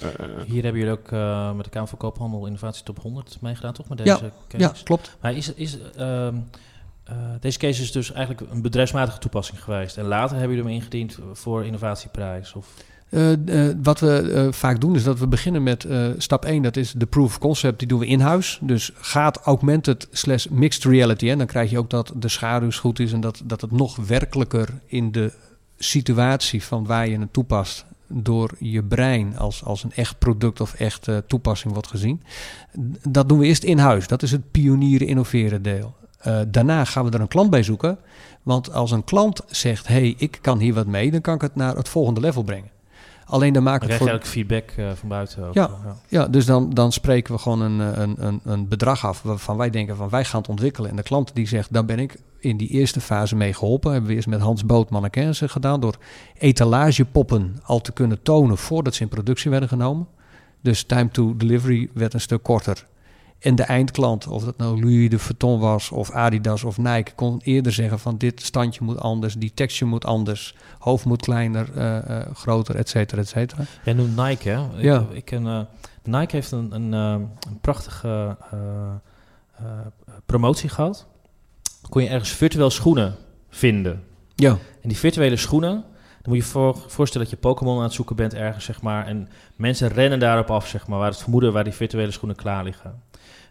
[0.47, 1.11] Hier hebben jullie ook
[1.57, 3.89] met de Kamer van Koophandel Innovatie Top 100 meegedaan, toch?
[3.89, 4.65] Met deze ja, case?
[4.65, 5.17] Ja, klopt.
[5.21, 6.35] Maar is, is, ehm,
[7.41, 9.97] deze case is dus eigenlijk een bedrijfsmatige toepassing geweest.
[9.97, 12.53] En later hebben jullie hem ingediend voor innovatieprijs?
[12.53, 12.75] Of?
[13.15, 15.87] Uh, uh, wat we uh, vaak doen is dat we beginnen met
[16.19, 18.59] stap 1, dat is de proof of concept, die doen we in huis.
[18.63, 21.31] Dus gaat augmented slash mixed reality.
[21.31, 23.97] En dan krijg je ook dat de schaduw goed is en dat, dat het nog
[23.97, 25.33] werkelijker in de
[25.77, 30.75] situatie van waar je het toepast door je brein als, als een echt product of
[30.75, 32.23] echt toepassing wordt gezien.
[33.09, 34.07] Dat doen we eerst in huis.
[34.07, 35.95] Dat is het pionieren innoveren deel.
[36.49, 37.99] daarna gaan we er een klant bij zoeken.
[38.43, 41.55] Want als een klant zegt, hey, ik kan hier wat mee, dan kan ik het
[41.55, 42.74] naar het volgende level brengen.
[43.27, 43.95] Alleen dan maken we...
[43.95, 44.21] voor...
[44.23, 45.55] feedback van buiten ook.
[45.55, 45.97] Ja, ja.
[46.09, 49.71] ja, dus dan, dan spreken we gewoon een, een, een, een bedrag af waarvan wij
[49.71, 50.91] denken van wij gaan het ontwikkelen.
[50.91, 53.91] En de klant die zegt, daar ben ik in die eerste fase mee geholpen.
[53.93, 55.97] Hebben we eerst met Hans Boot mannequins gedaan door
[56.39, 60.07] etalagepoppen al te kunnen tonen voordat ze in productie werden genomen.
[60.61, 62.87] Dus time to delivery werd een stuk korter.
[63.45, 67.41] En de eindklant, of dat nou Louis de Vuitton was, of Adidas of Nike, kon
[67.43, 71.99] eerder zeggen van dit standje moet anders, die texture moet anders, hoofd moet kleiner, uh,
[72.09, 73.63] uh, groter, et cetera, et cetera.
[73.85, 74.61] Jij noemt Nike, hè?
[74.77, 75.01] Ja.
[75.01, 75.61] Ik, ik ken, uh,
[76.03, 77.29] Nike heeft een, een, een
[77.61, 78.37] prachtige
[80.27, 81.07] promotie gehad.
[81.89, 83.15] Kon je ergens virtueel schoenen
[83.49, 84.03] vinden.
[84.35, 84.51] Ja.
[84.51, 85.71] En die virtuele schoenen,
[86.23, 89.07] dan moet je voor, voorstellen dat je Pokémon aan het zoeken bent ergens, zeg maar.
[89.07, 92.65] En mensen rennen daarop af, zeg maar, waar het vermoeden waar die virtuele schoenen klaar
[92.65, 93.03] liggen.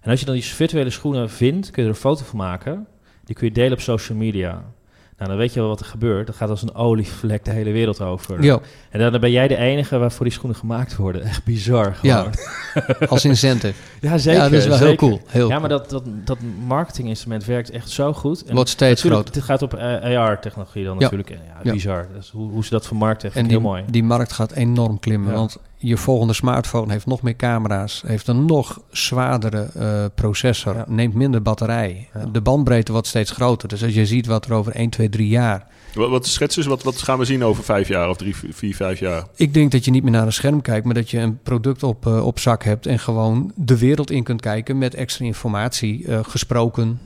[0.04, 2.88] En als je dan die virtuele schoenen vindt, kun je er een foto van maken.
[3.24, 4.64] Die kun je delen op social media.
[5.18, 6.28] Nou, dan weet je wel wat er gebeurt.
[6.28, 8.62] Dat gaat als een olievlek de hele wereld over.
[8.90, 11.22] En dan ben jij de enige waarvoor die schoenen gemaakt worden.
[11.22, 12.32] Echt bizar gewoon.
[12.74, 13.74] Ja, als incentive.
[14.02, 14.42] ja, zeker.
[14.42, 15.22] Ja, dat is wel heel cool.
[15.26, 16.38] Heel ja, maar dat, dat, dat
[16.68, 18.44] marketinginstrument werkt echt zo goed.
[18.44, 19.36] En Wordt steeds groter.
[19.36, 21.30] Het gaat op AR-technologie dan natuurlijk.
[21.64, 22.08] Ja, bizar.
[22.16, 23.84] Dus hoe, hoe ze dat vermarkten, echt en heel mooi.
[23.90, 25.34] die markt gaat enorm klimmen.
[25.34, 31.14] Want je volgende smartphone heeft nog meer camera's, heeft een nog zwaardere uh, processor, neemt
[31.14, 32.10] minder batterij.
[32.32, 33.68] De bandbreedte wordt steeds groter.
[33.68, 35.68] Dus als je ziet wat er over 1, 2, 3 jaar.
[35.94, 39.00] Wat, wat schetsen wat, wat gaan we zien over 5 jaar of 3, 4, 5
[39.00, 39.28] jaar?
[39.36, 41.84] Ik denk dat je niet meer naar een scherm kijkt, maar dat je een product
[41.84, 46.06] op, uh, op zak hebt en gewoon de wereld in kunt kijken met extra informatie,
[46.06, 47.00] uh, gesproken.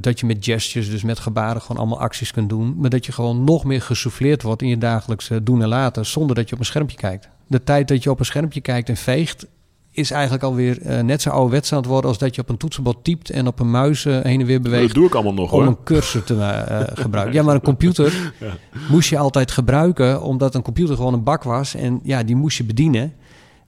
[0.00, 2.74] dat je met gestures, dus met gebaren, gewoon allemaal acties kunt doen.
[2.76, 6.36] Maar dat je gewoon nog meer gesouffleerd wordt in je dagelijkse doen en laten, zonder
[6.36, 8.96] dat je op een schermpje kijkt de tijd dat je op een schermpje kijkt en
[8.96, 9.46] veegt,
[9.92, 12.56] is eigenlijk alweer uh, net zo ouderwets aan het worden als dat je op een
[12.56, 14.86] toetsenbord typt en op een muis uh, heen en weer beweegt.
[14.86, 15.68] Dat doe ik allemaal nog om hoor.
[15.68, 17.34] een cursor te uh, gebruiken.
[17.34, 18.56] Ja, maar een computer ja.
[18.88, 22.56] moest je altijd gebruiken omdat een computer gewoon een bak was en ja, die moest
[22.56, 23.12] je bedienen.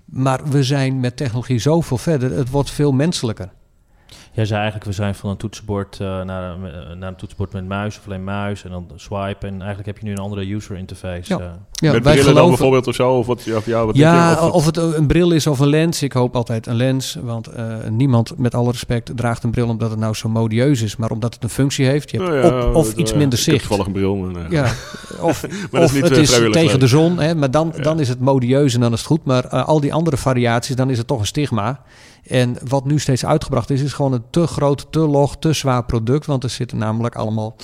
[0.04, 3.52] Maar we zijn met technologie zoveel verder, het wordt veel menselijker.
[4.34, 7.66] Jij zei eigenlijk, we zijn van een toetsenbord uh, naar, uh, naar een toetsenbord met
[7.66, 9.46] muis of alleen muis en dan swipe.
[9.46, 11.34] En eigenlijk heb je nu een andere user interface.
[11.34, 11.40] Ja.
[11.40, 11.46] Uh.
[11.72, 12.34] Ja, met wij geloven...
[12.34, 13.12] dan bijvoorbeeld of zo?
[13.12, 15.68] Of wat, of, ja, wat ja je, of, of, het een bril is of een
[15.68, 16.02] lens.
[16.02, 17.48] Ik hoop altijd een lens, want
[17.90, 20.96] niemand, met alle respect, draagt een bril omdat het nou zo modieus is.
[20.96, 22.10] Maar omdat het een functie heeft.
[22.10, 23.56] Je hebt oh ja, op, of iets minder zicht.
[23.56, 24.16] Ik toevallig een bril.
[24.16, 24.64] Maar, ja,
[25.20, 27.18] of, maar of is het is tegen de zon.
[27.18, 29.24] Hè, maar dan, dan is het modieus en dan is het goed.
[29.24, 31.82] Maar al die andere variaties, dan is het toch een stigma.
[32.26, 35.84] En wat nu steeds uitgebracht is, is gewoon een te groot, te log, te zwaar
[35.84, 36.26] product.
[36.26, 37.56] Want er zitten namelijk allemaal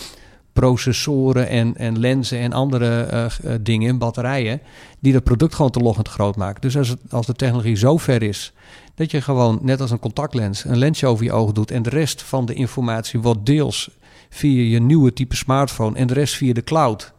[0.52, 3.08] processoren en, en lenzen en andere
[3.44, 4.60] uh, dingen in, batterijen,
[4.98, 6.60] die het product gewoon te log en te groot maken.
[6.60, 8.52] Dus als, het, als de technologie zo ver is
[8.94, 11.90] dat je gewoon, net als een contactlens, een lensje over je ogen doet en de
[11.90, 13.90] rest van de informatie wordt deels
[14.28, 17.12] via je nieuwe type smartphone en de rest via de cloud.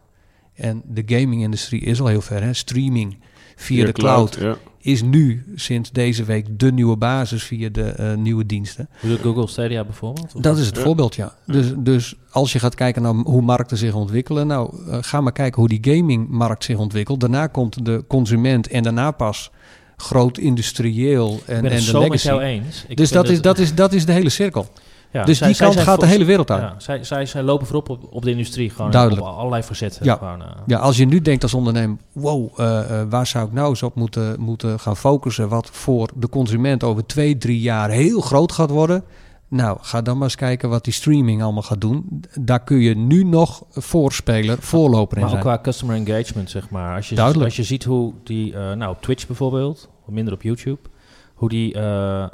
[0.54, 2.52] En de gaming-industrie is al heel ver, hè?
[2.52, 3.18] streaming
[3.56, 4.38] via, de, cloud,
[4.84, 8.88] is nu sinds deze week de nieuwe basis via de uh, nieuwe diensten.
[9.22, 10.42] Google Stadia bijvoorbeeld?
[10.42, 11.34] Dat is het voorbeeld, ja.
[11.46, 15.32] Dus, dus als je gaat kijken naar hoe markten zich ontwikkelen, nou uh, ga maar
[15.32, 17.20] kijken hoe die gamingmarkt zich ontwikkelt.
[17.20, 19.50] Daarna komt de consument en daarna pas
[19.96, 22.10] groot industrieel en, en de zo legacy.
[22.10, 22.84] met jou eens.
[22.88, 24.66] Ik dus dat is, dat, is, dat is de hele cirkel.
[25.12, 26.60] Ja, dus zij, die kant gaat de hele wereld uit.
[26.62, 29.22] Ja, zij, zij, zij lopen voorop op, op de industrie, gewoon Duidelijk.
[29.22, 30.04] op allerlei facetten.
[30.04, 30.16] Ja.
[30.16, 30.46] Gewoon, uh.
[30.66, 33.82] ja, als je nu denkt als ondernemer, wow, uh, uh, waar zou ik nou eens
[33.82, 38.52] op moeten, moeten gaan focussen, wat voor de consument over twee, drie jaar heel groot
[38.52, 39.04] gaat worden.
[39.48, 42.24] Nou, ga dan maar eens kijken wat die streaming allemaal gaat doen.
[42.40, 45.44] Daar kun je nu nog voorspeler, voorloper in maar zijn.
[45.44, 46.96] Maar ook qua customer engagement, zeg maar.
[46.96, 47.44] Als je, Duidelijk.
[47.44, 50.90] als je ziet hoe die, nou op Twitch bijvoorbeeld, minder op YouTube
[51.34, 52.26] hoe die, uh, uh,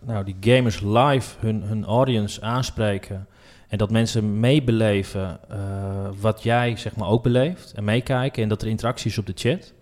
[0.00, 3.26] nou, die gamers live hun, hun audience aanspreken.
[3.68, 5.56] En dat mensen meebeleven uh,
[6.20, 8.42] wat jij zeg maar ook beleeft en meekijken.
[8.42, 9.72] En dat er interactie is op de chat.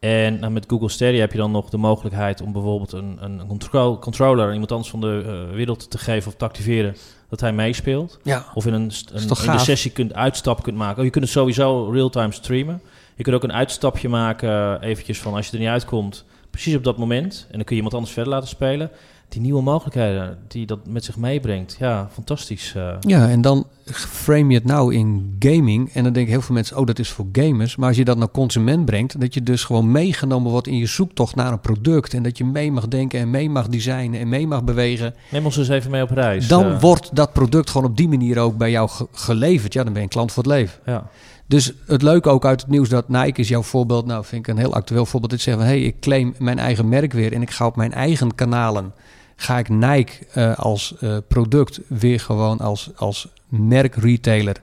[0.00, 3.46] En nou, met Google Stadia heb je dan nog de mogelijkheid om bijvoorbeeld een, een
[3.46, 6.96] control, controller iemand anders van de wereld te geven of te activeren.
[7.28, 8.18] Dat hij meespeelt.
[8.22, 8.44] Ja.
[8.54, 10.98] Of in een, een, in de sessie kunt uitstap kunt maken.
[10.98, 12.80] Oh, je kunt het sowieso real-time streamen.
[13.14, 16.84] Je kunt ook een uitstapje maken, eventjes van als je er niet uitkomt precies op
[16.84, 17.46] dat moment.
[17.50, 18.90] En dan kun je iemand anders verder laten spelen.
[19.28, 21.76] Die nieuwe mogelijkheden die dat met zich meebrengt.
[21.78, 22.74] Ja, fantastisch.
[22.76, 22.94] Uh.
[23.00, 25.92] Ja, en dan frame je het nou in gaming.
[25.92, 27.76] En dan denken heel veel mensen, oh, dat is voor gamers.
[27.76, 30.86] Maar als je dat naar consument brengt, dat je dus gewoon meegenomen wordt in je
[30.86, 32.14] zoektocht naar een product.
[32.14, 35.14] En dat je mee mag denken en mee mag designen en mee mag bewegen.
[35.30, 36.48] Neem ons eens even mee op reis.
[36.48, 36.80] Dan uh.
[36.80, 39.72] wordt dat product gewoon op die manier ook bij jou ge geleverd.
[39.72, 40.78] Ja, dan ben je een klant voor het leven.
[40.86, 41.10] Ja.
[41.52, 44.06] Dus het leuke ook uit het nieuws dat Nike is jouw voorbeeld.
[44.06, 45.32] Nou, vind ik een heel actueel voorbeeld.
[45.32, 47.76] Dat zeggen van, hé, hey, ik claim mijn eigen merk weer en ik ga op
[47.76, 48.92] mijn eigen kanalen.
[49.36, 54.56] Ga ik Nike uh, als uh, product weer gewoon als, als merk retailer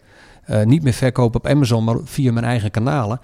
[0.49, 3.19] uh, niet meer verkopen op Amazon, maar via mijn eigen kanalen.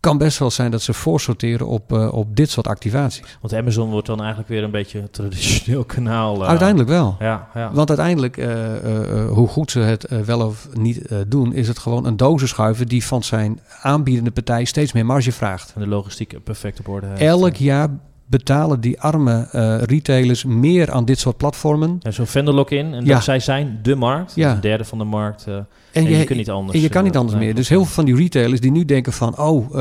[0.00, 3.38] Kan best wel zijn dat ze voorsorteren op, uh, op dit soort activaties.
[3.40, 6.42] Want Amazon wordt dan eigenlijk weer een beetje een traditioneel kanaal.
[6.42, 7.16] Uh, uiteindelijk wel.
[7.18, 7.70] Ja, ja.
[7.72, 12.16] Want uiteindelijk, uh, hoe goed ze het wel of niet doen, is het gewoon een
[12.16, 15.72] dozenschuiver die van zijn aanbiedende partij steeds meer marge vraagt.
[15.74, 17.20] En de logistiek perfect op orde heeft.
[17.20, 17.88] Elk jaar
[18.28, 21.96] betalen die arme uh, retailers meer aan dit soort platformen.
[22.00, 22.94] Ja, Zo'n vendor lock-in.
[22.94, 23.20] En ja.
[23.20, 24.32] zij zijn de markt.
[24.34, 24.54] Ja.
[24.54, 25.44] Een derde van de markt.
[25.48, 25.54] Uh,
[25.92, 26.76] en, je, je, kunt niet anders.
[26.76, 27.54] En je kan niet anders meer.
[27.54, 29.38] Dus heel veel van die retailers die nu denken van...
[29.38, 29.74] oh,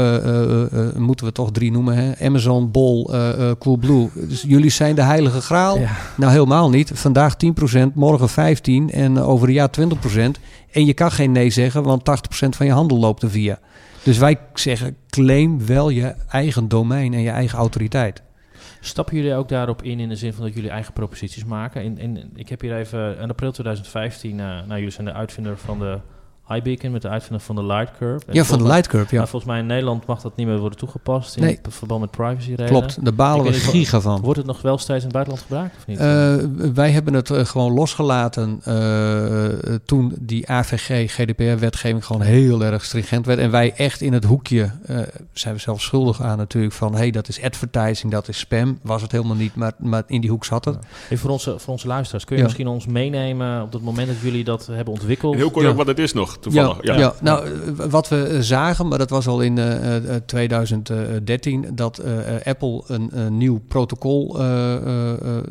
[0.97, 2.25] moeten we toch drie noemen, hè?
[2.25, 3.12] Amazon, Bol,
[3.60, 4.10] Coolblue.
[4.13, 5.79] Dus jullie zijn de heilige graal.
[5.79, 5.89] Ja.
[6.17, 6.91] Nou, helemaal niet.
[6.93, 8.55] Vandaag 10%, morgen
[8.89, 9.83] 15% en over een jaar 20%.
[10.71, 13.60] En je kan geen nee zeggen, want 80% van je handel loopt er via.
[14.03, 18.21] Dus wij zeggen, claim wel je eigen domein en je eigen autoriteit.
[18.88, 21.84] Stappen jullie ook daarop in in de zin van dat jullie eigen proposities maken?
[21.84, 25.58] In, in, ik heb hier even in april 2015, uh, nou jullie zijn de uitvinder
[25.58, 26.00] van de
[26.49, 28.25] iBeacon met de uitvinder van de Light Curve.
[28.31, 29.21] ja, van de Light Curve, ja.
[29.21, 31.60] volgens mij in Nederland mag dat niet meer worden toegepast in nee.
[31.69, 32.71] verband met privacyredenen.
[32.71, 34.21] Klopt, daar balen we giga van.
[34.21, 35.99] Wordt het nog wel steeds in het buitenland gebruikt of niet?
[35.99, 42.86] Uh, wij hebben het uh, gewoon losgelaten uh, toen die AVG, GDPR-wetgeving gewoon heel erg
[42.86, 43.39] stringent werd.
[43.39, 44.71] En wij echt in het hoekje,
[45.33, 48.79] zijn we zelf schuldig aan natuurlijk, van hé, hey, dat is advertising, dat is spam.
[48.81, 50.77] Was het helemaal niet, maar, maar in die hoek zat het.
[51.07, 52.47] Hey, voor, onze, voor onze luisteraars, kun je ja.
[52.47, 55.36] misschien ons meenemen op het moment dat jullie dat hebben ontwikkeld?
[55.36, 55.73] Heel kort ja.
[55.73, 56.37] wat het is nog.
[56.50, 57.13] Ja, ja.
[57.21, 57.50] nou,
[57.89, 59.95] wat we zagen, maar dat was al in uh,
[60.26, 64.76] 2013, dat uh, Apple een, een, nieuw protocol uh,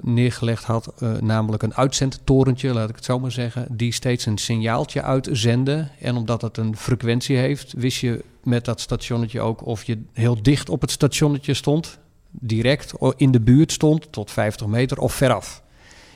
[0.01, 5.03] neergelegd had, namelijk een uitzendtorentje, laat ik het zo maar zeggen, die steeds een signaaltje
[5.03, 5.89] uitzende.
[6.01, 10.43] En omdat het een frequentie heeft, wist je met dat stationnetje ook of je heel
[10.43, 11.99] dicht op het stationnetje stond,
[12.31, 15.63] direct in de buurt stond, tot 50 meter of veraf.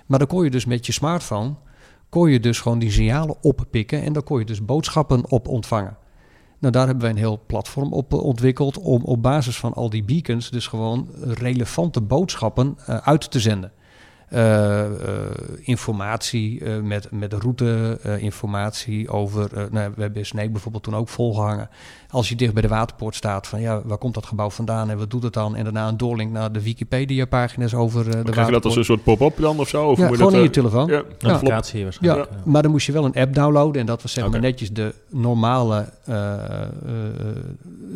[0.07, 1.55] Maar dan kon je dus met je smartphone
[2.11, 5.97] kon je dus gewoon die signalen oppikken en dan kon je dus boodschappen op ontvangen.
[6.59, 9.91] Nou, daar hebben wij een heel platform op eh, ontwikkeld om op basis van al
[9.91, 13.73] die beacons dus gewoon relevante boodschappen uh, uit te zenden.
[14.33, 14.85] Uh,
[15.61, 19.69] informatie uh, met, met route, informatie over.
[19.73, 21.69] nou, we hebben Snake bijvoorbeeld toen ook volgehangen.
[22.11, 24.99] Als je dicht bij de waterpoort staat, van ja, waar komt dat gebouw vandaan en
[24.99, 25.57] wat doet het dan?
[25.57, 28.31] En daarna een doorlink naar de Wikipedia-pagina's over de waterpoort.
[28.31, 29.89] Krijg je dat als een soort pop-up dan of zo?
[29.89, 30.87] Of ja, gewoon in je telefoon.
[30.87, 32.29] Ja, applicatie waarschijnlijk.
[32.31, 34.73] Ja, maar dan moest je wel een app downloaden en dat was zeg maar netjes
[34.73, 35.93] de normale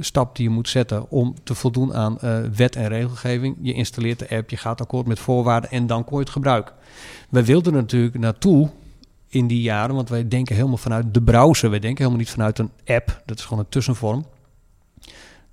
[0.00, 2.18] stap die je moet zetten om te voldoen aan
[2.56, 3.56] wet en regelgeving.
[3.62, 6.74] Je installeert de app, je gaat akkoord met voorwaarden en dan kon je het gebruiken.
[7.28, 8.70] We wilden natuurlijk naartoe
[9.34, 11.70] in die jaren, want wij denken helemaal vanuit de browser.
[11.70, 13.22] Wij denken helemaal niet vanuit een app.
[13.24, 14.26] Dat is gewoon een tussenvorm.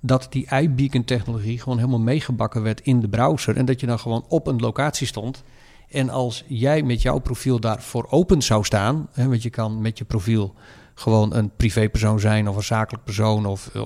[0.00, 3.56] Dat die iBeacon technologie gewoon helemaal meegebakken werd in de browser.
[3.56, 5.42] En dat je dan gewoon op een locatie stond.
[5.88, 9.98] En als jij met jouw profiel daarvoor open zou staan, hè, want je kan met
[9.98, 10.54] je profiel
[10.94, 13.84] gewoon een privépersoon zijn of een zakelijk persoon of uh,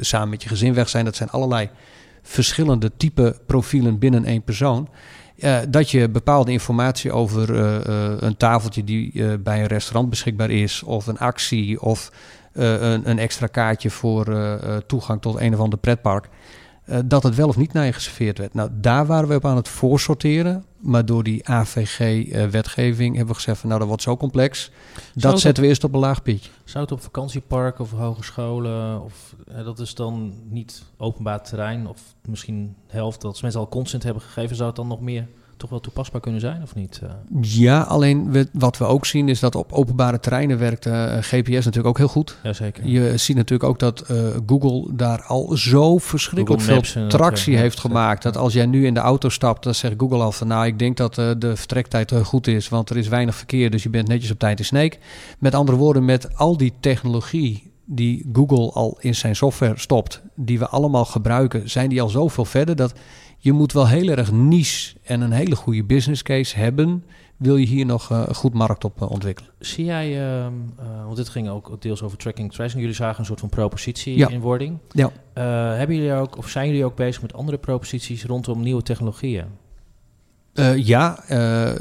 [0.00, 1.04] samen met je gezin weg zijn.
[1.04, 1.70] Dat zijn allerlei
[2.22, 4.88] verschillende type profielen binnen één persoon.
[5.36, 10.50] Uh, dat je bepaalde informatie over uh, uh, een tafeltje die bij een restaurant beschikbaar
[10.50, 12.12] is, of een actie, of
[12.52, 16.28] een, een, extra kaartje voor toegang tot een of ander pretpark,
[17.04, 18.54] dat het wel of niet naar je geserveerd werd.
[18.54, 20.64] Nou, daar waren we op aan het voorsorteren.
[20.76, 24.70] Maar door die AVG-wetgeving hebben we gezegd van nou, dat wordt zo complex.
[25.14, 26.50] dat zetten we eerst op een laag pitje.
[26.64, 32.76] Zou het op vakantieparken of hogescholen, of dat is dan niet openbaar terrein, of misschien
[32.86, 36.20] helft, dat mensen al consent hebben gegeven, zou het dan nog meer toch wel toepasbaar
[36.20, 37.00] kunnen zijn, of niet?
[37.02, 41.16] Eh, ja, alleen we, wat we ook zien is dat op openbare terreinen werkt uh,
[41.16, 42.38] eh, GPS natuurlijk ook heel goed.
[42.42, 42.86] Jazeker.
[42.86, 48.22] Je ziet natuurlijk ook dat uh, Google daar al zo verschrikkelijk veel tractie heeft gemaakt.
[48.22, 50.78] Dat als jij nu in de auto stapt, dan zegt Google al van nou, ik
[50.78, 54.30] denk dat de vertrektijd goed is, want er is weinig verkeer, dus je bent netjes
[54.30, 54.96] op tijd in Snake.
[55.38, 60.58] Met andere woorden, met al die technologie die Google al in zijn software stopt, die
[60.58, 62.94] we allemaal gebruiken, zijn die al zoveel verder dat
[63.46, 67.04] je moet wel heel erg niche en een hele goede business case hebben.
[67.36, 69.50] Wil je hier nog uh, een goed markt op uh, ontwikkelen?
[69.58, 70.46] Zie jij, uh,
[71.04, 72.80] want dit ging ook deels over tracking tracing.
[72.80, 74.28] Jullie zagen een soort van propositie ja.
[74.28, 74.78] in wording.
[74.90, 75.10] Ja.
[75.76, 79.44] hebben jullie ook, of zijn jullie ook bezig met andere proposities rondom nieuwe technologieën?
[80.76, 81.18] ja,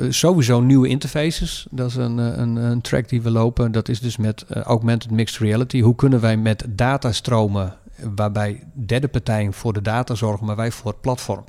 [0.10, 1.68] sowieso nieuwe interfaces.
[1.72, 3.72] Dat is een, een, een, track die we lopen.
[3.72, 5.82] Dat is dus met augmented mixed reality.
[5.82, 7.78] Hoe kunnen wij met datastromen
[8.16, 11.44] waarbij derde partijen voor de data zorgen, maar wij voor het platform.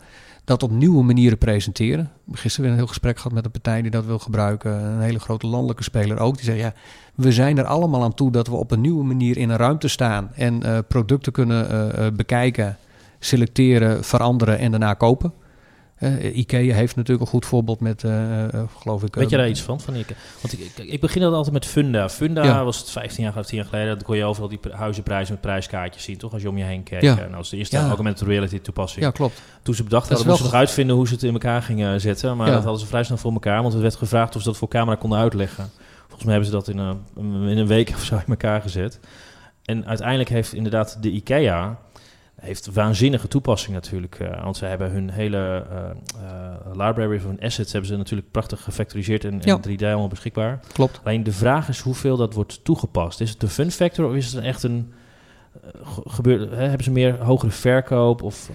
[0.44, 2.10] Dat op nieuwe manieren presenteren.
[2.32, 4.72] Gisteren weer een heel gesprek gehad met een partij die dat wil gebruiken.
[4.72, 6.34] Een hele grote landelijke speler ook.
[6.34, 6.72] Die zegt ja,
[7.14, 9.88] we zijn er allemaal aan toe dat we op een nieuwe manier in een ruimte
[9.88, 10.30] staan.
[10.34, 12.76] En uh, producten kunnen uh, bekijken,
[13.18, 15.32] selecteren, veranderen en daarna kopen.
[15.98, 18.44] Uh, IKEA heeft natuurlijk een goed voorbeeld met, uh,
[18.78, 19.14] geloof ik...
[19.14, 20.16] Weet je daar iets van, van IKEA?
[20.40, 22.08] Want ik, ik, ik begin altijd met Funda.
[22.08, 23.94] Funda was het 15 jaar, 15 jaar geleden.
[23.94, 26.32] Dan kon je overal die huizenprijzen met prijskaartjes zien, toch?
[26.32, 27.02] Als je om je heen keek.
[27.02, 27.18] Ja.
[27.18, 27.88] En als de eerste ja.
[27.88, 29.04] augmented reality toepassing.
[29.04, 29.42] Ja, klopt.
[29.62, 32.36] Toen ze bedacht hadden, moesten ze nog uitvinden hoe ze het in elkaar gingen zetten.
[32.36, 33.60] Maar dat hadden ze vrij snel voor elkaar.
[33.60, 35.70] Want het werd gevraagd of ze dat voor camera konden uitleggen.
[36.00, 39.00] Volgens mij hebben ze dat in een, in een week of zo in elkaar gezet.
[39.64, 41.78] En uiteindelijk heeft inderdaad de IKEA
[42.40, 44.18] heeft waanzinnige toepassing natuurlijk.
[44.20, 49.24] Uh, want ze hebben hun hele uh, library van assets hebben ze natuurlijk prachtig gefactoriseerd
[49.24, 49.60] en, ja.
[49.68, 50.60] 3D allemaal beschikbaar.
[50.72, 51.00] Klopt.
[51.04, 53.20] Alleen de vraag is hoeveel dat wordt toegepast.
[53.20, 54.92] Is het een fun factor of is het echt een
[56.06, 56.50] gebeurt?
[56.50, 58.50] Hebben ze meer hogere verkoop of?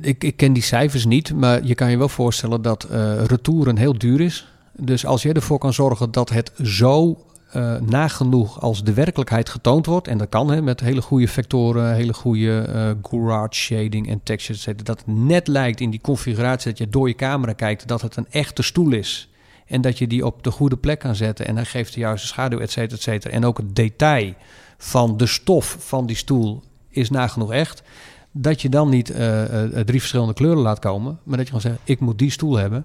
[0.00, 2.86] Ik, ik ken die cijfers niet, maar je kan je wel voorstellen dat
[3.26, 4.46] retouren heel duur is.
[4.72, 7.24] Dus als je ervoor kan zorgen dat het zo
[7.56, 12.14] uh, nagenoeg als de werkelijkheid getoond wordt, en dat kan met hele goede vectoren, hele
[12.14, 16.88] goede uh, garage shading en textures, dat het net lijkt in die configuratie dat je
[16.88, 19.26] door je camera kijkt dat het een echte stoel is.
[19.66, 22.26] En dat je die op de goede plek kan zetten en hij geeft de juiste
[22.26, 23.34] schaduw, et cetera, et cetera.
[23.34, 24.34] En ook het detail
[24.78, 27.82] van de stof van die stoel is nagenoeg echt.
[28.30, 29.16] Dat je dan niet uh,
[29.64, 32.84] drie verschillende kleuren laat komen, maar dat je gewoon zegt, ik moet die stoel hebben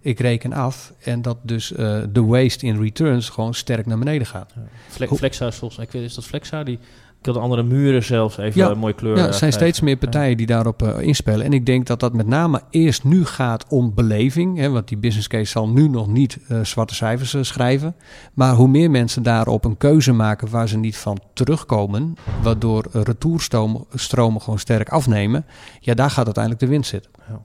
[0.00, 4.26] ik reken af en dat dus uh, de waste in returns gewoon sterk naar beneden
[4.26, 4.52] gaat.
[4.98, 5.06] Ja.
[5.06, 6.78] Flexa volgens ik weet is dat Flexa die
[7.20, 9.16] ik had andere muren zelfs even ja, een mooie kleur.
[9.16, 11.46] Ja, er zijn steeds meer partijen die daarop uh, inspelen.
[11.46, 14.58] En ik denk dat dat met name eerst nu gaat om beleving.
[14.58, 17.94] Hè, want die business case zal nu nog niet uh, zwarte cijfers uh, schrijven.
[18.34, 22.14] Maar hoe meer mensen daarop een keuze maken waar ze niet van terugkomen.
[22.42, 25.44] Waardoor retourstromen gewoon sterk afnemen.
[25.80, 27.10] Ja, daar gaat uiteindelijk de winst zitten.
[27.28, 27.40] Ja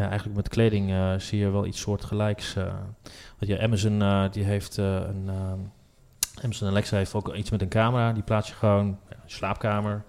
[0.00, 2.56] ja, eigenlijk met kleding uh, zie je wel iets soortgelijks.
[2.56, 2.64] Uh,
[3.38, 5.30] want ja, Amazon uh, die heeft een
[6.42, 8.12] Amazon Alexa heeft ook iets met een camera.
[8.12, 10.04] Die plaats je gewoon in je slaapkamer.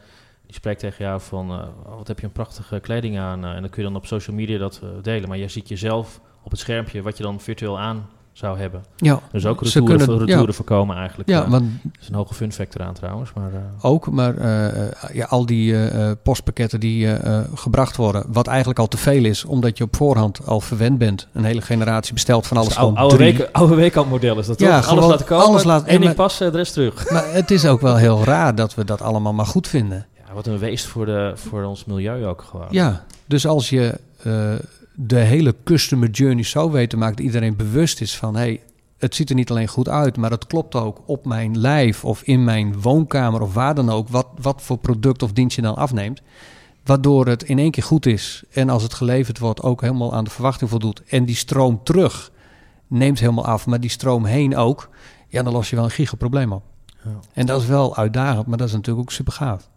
[0.46, 3.46] Die spreekt tegen jou van oh, wat heb je een prachtige kleding aan.
[3.46, 5.30] en dan kun je dan op social media dat delen.
[5.30, 8.84] Maar je ziet jezelf op het schermpje wat je dan virtueel aan zou hebben.
[8.96, 9.20] Ja.
[9.32, 10.54] Dus ook retouren, kunnen, retouren ja.
[10.54, 11.30] voorkomen eigenlijk.
[11.30, 11.64] Ja, want
[12.00, 13.34] is een hoge fun factor aan trouwens.
[13.34, 17.08] Maar, uh, ook, maar uh, ja, al die uh, postpakketten die
[17.56, 21.28] gebracht worden, wat eigenlijk al te veel is, omdat je op voorhand al verwend bent.
[21.34, 23.76] Een hele generatie bestelt van alles van oude, week, oude
[24.38, 24.90] is dat ja, toch?
[24.90, 27.10] Alles laten komen, alles laat, en ik pas de rest terug.
[27.12, 30.06] Maar het is ook wel heel raar dat we dat allemaal maar goed vinden.
[30.18, 32.68] Ja, wat een weest voor, de, voor ons milieu ook gewoon.
[32.70, 34.00] Ja, dus als je
[35.06, 38.62] de hele customer journey zo weten maken dat iedereen bewust is van hey,
[38.98, 42.22] het ziet er niet alleen goed uit, maar het klopt ook op mijn lijf of
[42.22, 45.76] in mijn woonkamer of waar dan ook, wat, wat voor product of dienst je dan
[45.76, 46.22] afneemt.
[46.84, 50.24] Waardoor het in één keer goed is en als het geleverd wordt ook helemaal aan
[50.24, 51.04] de verwachting voldoet.
[51.04, 52.32] En die stroom terug
[52.88, 54.90] neemt helemaal af, maar die stroom heen ook.
[55.28, 56.64] Ja, dan los je wel een gigaprobleem op.
[57.04, 57.20] Ja.
[57.34, 59.70] En dat is wel uitdagend, maar dat is natuurlijk ook super gaaf.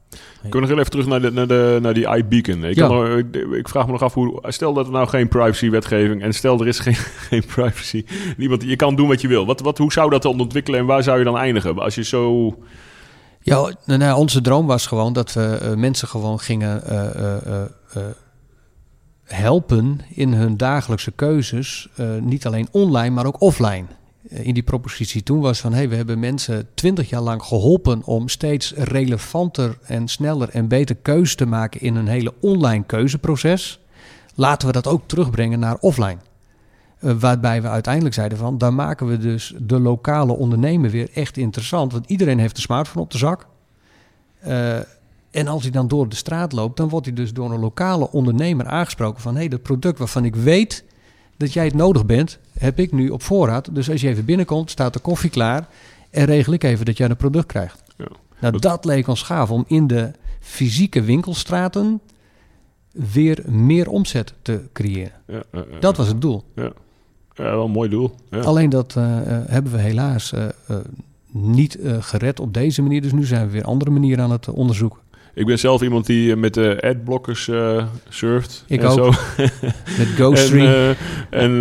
[0.43, 2.65] Ik nog heel even terug naar, de, naar, de, naar die iBeacon.
[2.65, 4.43] Ik, ik, ik, vraag me nog af hoe.
[4.43, 6.95] Stel dat er nou geen privacy-wetgeving en stel er is geen,
[7.29, 8.05] geen privacy.
[8.37, 9.47] Niemand, je kan doen wat je wil.
[9.47, 11.79] Wat, wat, hoe zou dat dan ontwikkelen en waar zou je dan eindigen?
[11.79, 12.55] Als je zo.
[13.41, 17.05] Ja, nou, nou onze droom was gewoon dat we uh, mensen gewoon gingen uh,
[17.47, 18.03] uh,
[19.25, 21.89] helpen in hun dagelijkse keuzes.
[22.21, 23.87] niet alleen online, maar ook offline.
[24.29, 28.05] Eh, in die propositie toen was van hey, we hebben mensen twintig jaar lang geholpen
[28.05, 33.81] om steeds relevanter en sneller en beter keuze te maken in een hele online keuzeproces.
[34.35, 36.17] Laten we dat ook terugbrengen naar offline.
[37.01, 41.37] Uh, waarbij we uiteindelijk zeiden van, dan maken we dus de lokale ondernemer weer echt
[41.37, 41.93] interessant.
[41.93, 43.47] Want iedereen heeft een smartphone op de zak.
[44.47, 44.77] Uh,
[45.31, 48.11] en als hij dan door de straat loopt, dan wordt hij dus door een lokale
[48.11, 50.85] ondernemer aangesproken van, hé, hey, dat product waarvan ik weet
[51.45, 53.75] dat jij het nodig bent, heb ik nu op voorraad.
[53.75, 55.69] Dus als je even binnenkomt, staat de koffie klaar
[56.11, 57.83] en regel ik even dat jij een product krijgt.
[57.97, 58.07] Ja.
[58.41, 62.01] Nou, dat leek ons gaaf om in de fysieke winkelstraten
[62.93, 65.13] weer meer omzet te creëren.
[65.27, 65.43] Ja,
[65.81, 66.45] dat was het doel.
[66.55, 66.73] Ja,
[67.35, 68.15] ja wel een mooi doel.
[68.31, 69.05] Alleen dat uh,
[69.47, 70.77] hebben we helaas uh,
[71.31, 73.03] niet gered op deze manier.
[73.03, 75.01] Dus nu zijn we weer andere manieren aan het onderzoeken.
[75.35, 78.65] Ik ben zelf iemand die eh, met de adblockers uh, surft.
[78.69, 78.93] Ik en ook.
[78.93, 79.07] Zo.
[79.99, 80.67] met Ghoststream.
[80.67, 80.95] en,
[81.31, 81.59] en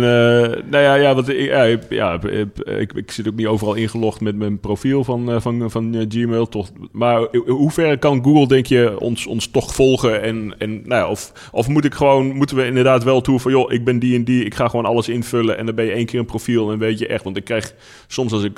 [0.70, 2.20] nou ja, ja, wat, ja, ja
[2.64, 6.48] ik, ik, zit ook niet overal ingelogd met mijn profiel van, van, van Gmail.
[6.48, 10.22] Toch, maar hoe ver kan Google, denk je, ons, ons toch volgen?
[10.22, 13.50] En, en, nou ja, of, of moet ik gewoon, moeten we inderdaad wel toe van...
[13.50, 15.58] joh, ik ben die en die, ik ga gewoon alles invullen...
[15.58, 17.24] en dan ben je één keer een profiel en weet je echt...
[17.24, 17.74] want ik krijg
[18.06, 18.56] soms als ik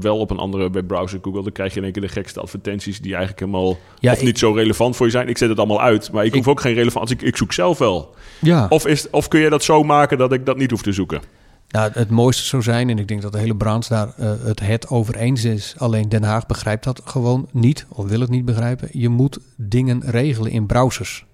[0.00, 1.42] wel op een andere webbrowser google...
[1.42, 3.00] dan krijg je in één keer de gekste advertenties...
[3.00, 3.78] die eigenlijk helemaal...
[3.98, 5.28] Ja, of niet zo relevant voor je zijn.
[5.28, 7.10] Ik zet het allemaal uit, maar ik, hoef ook geen relevant.
[7.10, 8.14] Ik, ik zoek zelf wel.
[8.40, 8.66] Ja.
[8.68, 11.20] Of, is, of kun je dat zo maken dat ik dat niet hoef te zoeken?
[11.68, 14.60] Nou, het mooiste zou zijn, en ik denk dat de hele branche daar uh, het,
[14.60, 15.74] het over eens is.
[15.78, 18.88] Alleen Den Haag begrijpt dat gewoon niet, of wil het niet begrijpen.
[18.92, 21.24] Je moet dingen regelen in browsers.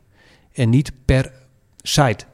[0.52, 1.32] En niet per
[1.82, 2.24] site.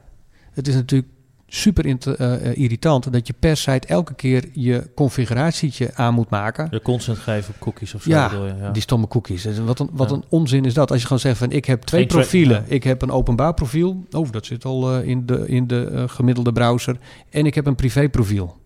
[0.51, 1.09] Het is natuurlijk
[1.53, 6.71] super uh, irritant dat je per site elke keer je configuratietje aan moet maken.
[6.71, 8.09] De consent geven op cookies of zo.
[8.09, 8.71] Ja, ja.
[8.71, 9.41] die stomme cookies.
[9.41, 10.91] Dus wat een, wat een onzin is dat.
[10.91, 12.63] Als je gewoon zegt van ik heb twee profielen.
[12.67, 14.05] Ik heb een openbaar profiel.
[14.11, 16.97] Oh, dat zit al uh, in de, in de gemiddelde browser.
[17.29, 18.57] En ik heb een privé profiel.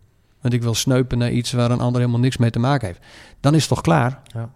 [0.42, 3.00] Want ik wil sneupen naar iets waar een ander helemaal niks mee te maken heeft.
[3.40, 4.22] Dan is het toch klaar?
[4.26, 4.50] Ja.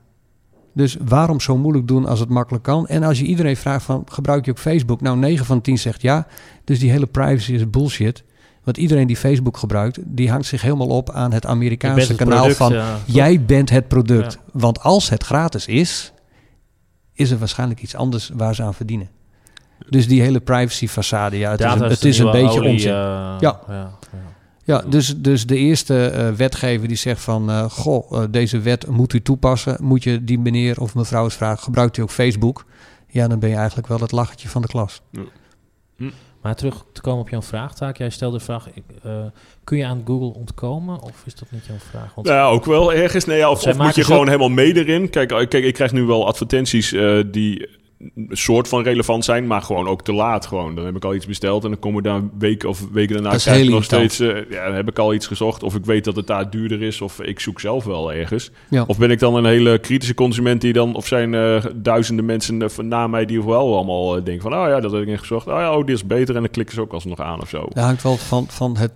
[0.80, 2.88] Dus waarom zo moeilijk doen als het makkelijk kan?
[2.88, 5.02] En als je iedereen vraagt van gebruik je ook Facebook?
[5.02, 6.28] Nou, 9 van 10 zegt ja.
[6.64, 8.24] Dus die hele privacy is bullshit.
[8.64, 12.76] Want iedereen die Facebook gebruikt, die hangt zich helemaal op aan het Amerikaanse kanaal van
[13.06, 14.40] jij bent het product.
[14.52, 16.14] Want als het gratis is,
[17.14, 19.10] is er waarschijnlijk iets anders waar ze aan verdienen.
[19.90, 22.92] Dus die hele privacy façade, ja, het is een, het is een beetje onzin.
[22.92, 23.60] Uh, ja.
[23.68, 23.98] ja.
[24.70, 27.50] Ja, dus, dus de eerste uh, wetgever die zegt van...
[27.50, 29.78] Uh, goh, uh, deze wet moet u toepassen.
[29.80, 31.64] Moet je die meneer of mevrouw eens vragen...
[31.64, 32.66] gebruikt u ook Facebook?
[33.08, 35.02] Ja, dan ben je eigenlijk wel het lachertje van de klas.
[35.12, 35.22] Ja.
[35.96, 36.10] Hm.
[36.42, 37.98] Maar terug te komen op jouw vraagtaak.
[37.98, 38.68] Jij stelde de vraag,
[39.64, 41.02] kun je aan Google ontkomen?
[41.02, 42.16] Of is dat niet jouw vraag?
[42.16, 43.26] Want ja, ook wel ergens.
[43.26, 45.10] Nee, ja, of, of moet je gewoon helemaal mee erin?
[45.10, 46.96] Kijk, kijk, ik krijg nu wel advertenties
[47.32, 47.79] die
[48.30, 50.46] soort van relevant zijn, maar gewoon ook te laat.
[50.46, 50.76] Gewoon.
[50.76, 53.14] Dan heb ik al iets besteld en dan komen we daar een week of weken
[53.14, 54.20] daarna krijg ik nog steeds.
[54.20, 55.64] Uh, ja, dan heb ik al iets gezocht.
[55.64, 58.52] Of ik weet dat het daar duurder is, of ik zoek zelf wel ergens.
[58.70, 58.84] Ja.
[58.88, 62.62] Of ben ik dan een hele kritische consument die dan, of zijn uh, duizenden mensen
[62.62, 65.48] uh, na mij die wel allemaal denken van, oh ja, dat heb ik ingezocht.
[65.48, 66.36] Oh ja, oh, dit is beter.
[66.36, 67.68] En dan klikken ze ook alsnog aan of zo.
[67.70, 68.92] Dat hangt wel van, van het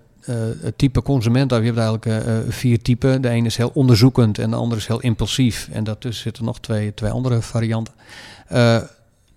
[0.62, 3.22] het type consument, je hebt eigenlijk uh, vier typen.
[3.22, 5.70] De ene is heel onderzoekend en de andere is heel impulsief.
[5.72, 7.94] En daartussen zitten nog twee, twee andere varianten.
[8.54, 8.82] Uh,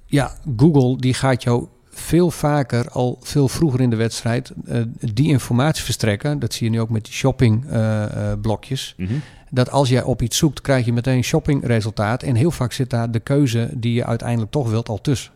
[0.07, 5.29] ja, Google die gaat jou veel vaker, al veel vroeger in de wedstrijd, uh, die
[5.29, 6.39] informatie verstrekken.
[6.39, 8.95] Dat zie je nu ook met die shoppingblokjes.
[8.97, 12.23] Uh, mm Dat als jij op iets zoekt, krijg je meteen shoppingresultaat.
[12.23, 15.33] En heel vaak zit daar de keuze die je uiteindelijk toch wilt al tussen.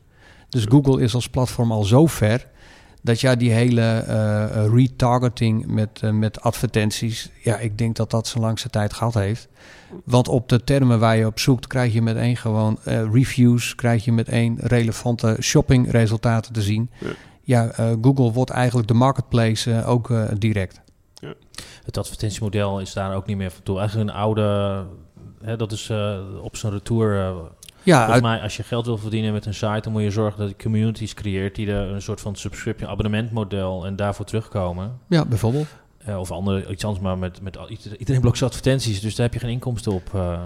[0.49, 2.47] Dus Google is als platform al zo ver
[3.03, 8.27] dat ja, die hele uh, retargeting met, uh, met advertenties, ja, ik denk dat dat
[8.27, 9.49] zijn langste tijd gehad heeft.
[10.05, 13.75] Want op de termen waar je op zoekt, krijg je met één gewoon uh, reviews,
[13.75, 16.91] krijg je met één relevante shoppingresultaten te zien.
[17.45, 20.81] Ja, ja Google wordt eigenlijk de marketplace ook direct.
[21.15, 21.35] Ja.
[21.85, 23.79] Het advertentiemodel is daar ook niet meer van toe.
[23.79, 24.85] Eigenlijk een oude,
[25.43, 25.91] hè, dat is
[26.43, 27.35] op zijn retour
[27.83, 30.39] ja, Volgens mij, als je geld wil verdienen met een site, dan moet je zorgen
[30.41, 34.99] dat je communities creëert die er een soort van subscription abonnementmodel en daarvoor terugkomen.
[35.07, 35.67] Ja, bijvoorbeeld.
[36.09, 37.59] Uh, of andere, iets anders, maar met, met
[37.99, 40.11] iedereen blokt advertenties, dus daar heb je geen inkomsten op.
[40.15, 40.41] Uh.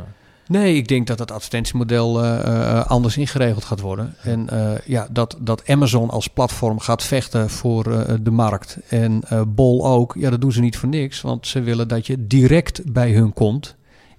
[0.47, 4.15] Nee, ik denk dat het advertentiemodel uh, anders ingeregeld gaat worden.
[4.23, 4.49] En
[4.85, 7.85] ja, dat, dat Amazon als platform gaat vechten voor
[8.23, 8.79] de markt.
[8.89, 11.21] En Bol ook, ja, dat doen ze niet voor niks.
[11.21, 13.77] Want ze willen dat je direct bij hun komt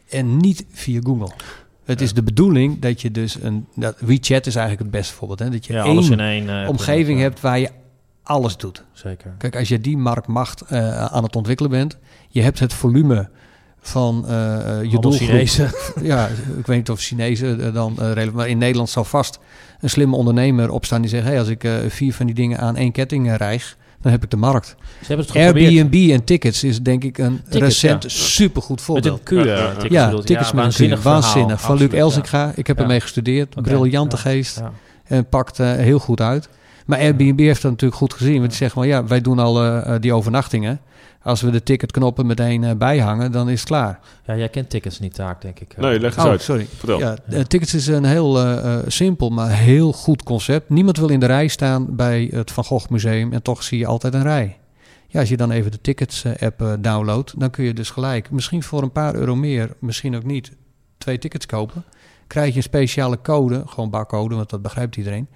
[0.09, 1.31] en niet via Google.
[1.85, 3.67] Het is de bedoeling dat je dus een...
[3.75, 5.39] Dat WeChat is eigenlijk het beste voorbeeld.
[5.39, 5.49] Hè?
[5.49, 7.69] Dat je alles in één uh, omgeving hebt waar je
[8.23, 8.83] alles doet.
[8.91, 9.35] Zeker.
[9.37, 11.97] Kijk, als je die marktmacht uh, aan het ontwikkelen bent...
[12.29, 13.29] je hebt het volume
[13.79, 14.31] van uh,
[14.83, 15.27] je doelgroep.
[15.27, 15.71] Chinezen.
[16.01, 16.27] Ja,
[16.57, 18.33] ik weet niet of Chinezen dan relevant...
[18.33, 19.39] maar in Nederland zal vast
[19.79, 21.01] een slimme ondernemer opstaan...
[21.01, 24.23] die zegt, hey, als ik vier van die dingen aan één ketting rijg dan heb
[24.23, 24.75] ik de markt.
[24.99, 28.09] Ze hebben het Airbnb en tickets is denk ik een recent ja.
[28.09, 29.29] supergoed voorbeeld.
[29.29, 29.71] Met een QR.
[29.71, 31.61] tickets ja, tickets met waanzinnig.
[31.61, 32.51] Van Luc Elzinga.
[32.55, 33.61] Ik heb ermee gestudeerd.
[33.61, 34.61] Briljante geest.
[35.03, 36.49] En pakt uh, heel goed uit.
[36.85, 38.35] Maar Airbnb heeft dat natuurlijk goed gezien.
[38.35, 40.79] Want die zeggen van ja, wij doen al uh, die overnachtingen.
[41.25, 43.99] Als we de ticketknoppen meteen uh, bijhangen, dan is het klaar.
[44.25, 45.77] Ja, jij kent tickets niet taak, denk ik.
[45.77, 46.41] Nee, leg eens oh, uit.
[46.41, 46.65] Sorry.
[46.77, 46.99] Vertel.
[46.99, 50.69] Ja, uh, tickets is een heel uh, simpel, maar heel goed concept.
[50.69, 53.85] Niemand wil in de rij staan bij het Van Gogh Museum en toch zie je
[53.85, 54.57] altijd een rij.
[55.07, 58.81] Ja, als je dan even de tickets-app downloadt, dan kun je dus gelijk, misschien voor
[58.81, 60.51] een paar euro meer, misschien ook niet,
[60.97, 61.83] twee tickets kopen.
[62.27, 65.27] Krijg je een speciale code, gewoon barcode, want dat begrijpt iedereen.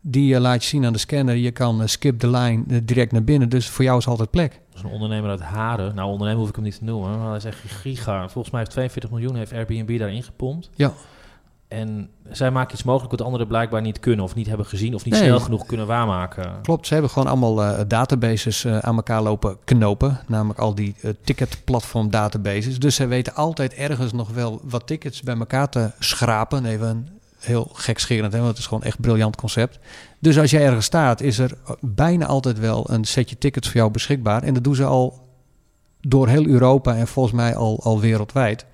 [0.00, 1.36] Die uh, laat je zien aan de scanner.
[1.36, 3.48] Je kan uh, skip de line uh, direct naar binnen.
[3.48, 4.50] Dus voor jou is altijd plek.
[4.52, 5.94] Dat is een ondernemer uit Haren.
[5.94, 7.18] Nou, ondernemer hoef ik hem niet te noemen.
[7.18, 8.28] Maar hij is echt giga.
[8.28, 10.70] Volgens mij heeft 42 miljoen heeft Airbnb daarin gepompt.
[10.74, 10.92] Ja.
[11.68, 14.24] En zij maken iets mogelijk wat anderen blijkbaar niet kunnen...
[14.24, 16.60] of niet hebben gezien of niet snel genoeg kunnen waarmaken.
[16.62, 20.20] Klopt, ze hebben gewoon allemaal databases aan elkaar lopen knopen.
[20.26, 20.94] Namelijk al die
[21.24, 22.78] ticketplatform databases.
[22.78, 26.64] Dus zij weten altijd ergens nog wel wat tickets bij elkaar te schrapen.
[26.64, 29.78] Even heel gekscherend, hè, want het is gewoon echt een briljant concept.
[30.18, 33.90] Dus als jij ergens staat, is er bijna altijd wel een setje tickets voor jou
[33.90, 34.42] beschikbaar.
[34.42, 35.26] En dat doen ze al
[36.00, 38.66] door heel Europa en volgens mij al, al wereldwijd.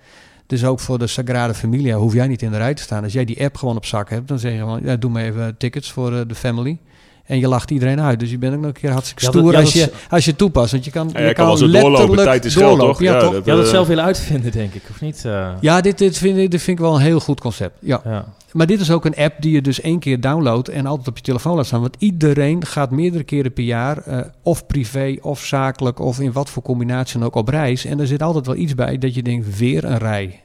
[0.47, 3.03] Dus ook voor de Sagrada Familia hoef jij niet in de rij te staan.
[3.03, 5.23] Als jij die app gewoon op zak hebt, dan zeg je gewoon, ja, doe maar
[5.23, 6.79] even tickets voor eh, de family.
[7.27, 8.21] En je lacht iedereen uit.
[8.21, 10.73] Dus je bent ook nog een keer hartstikke stoer als, je, als je toepast.
[10.73, 12.25] Want je kan, je kan, letterlijk doorlopen.
[12.25, 13.01] Tijd is geld, toch?
[13.01, 13.33] Ja, toch?
[13.33, 15.27] Dat, je had het zelf willen uitvinden, denk ik, of niet?
[15.61, 17.77] Ja, dit, dit, vind dit vind ik wel een heel goed concept.
[17.81, 18.01] Ja.
[18.05, 18.25] ja.
[18.55, 21.17] Maar dit is ook een app die je dus één keer downloadt en altijd op
[21.17, 21.81] je telefoon laat staan.
[21.81, 26.51] Want iedereen gaat meerdere keren per jaar, uh, of privé of zakelijk, of in wat
[26.51, 27.85] voor combinatie dan ook op reis.
[27.85, 30.44] En er zit altijd wel iets bij dat je denkt, weer een rij.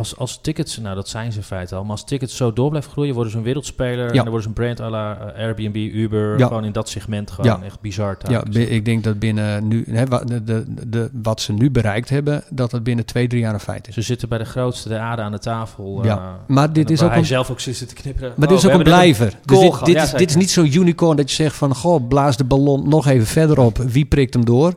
[0.00, 2.68] Als, als tickets, nou dat zijn ze in feite al, maar als tickets zo door
[2.70, 4.08] blijven groeien, worden ze een wereldspeler.
[4.08, 7.30] En dan worden ze een brand à la uh, Airbnb, Uber, gewoon in dat segment
[7.30, 8.16] gewoon echt bizar.
[8.28, 12.44] Ja, ik denk dat binnen nu, hè, de, de, de, wat ze nu bereikt hebben,
[12.50, 13.94] dat het binnen twee, drie jaar een feit is.
[13.94, 16.04] Ze zitten bij de grootste de aarde aan de tafel.
[16.04, 18.32] Ja, uh, maar dit is ook hij een, zelf ook zit te knipperen.
[18.36, 19.34] Maar dit is oh, ook een blijver.
[19.44, 22.36] Dus dit, dit, is, dit is niet zo'n unicorn dat je zegt van, goh, blaas
[22.36, 23.78] de ballon nog even verder op.
[23.78, 24.74] Wie prikt hem door?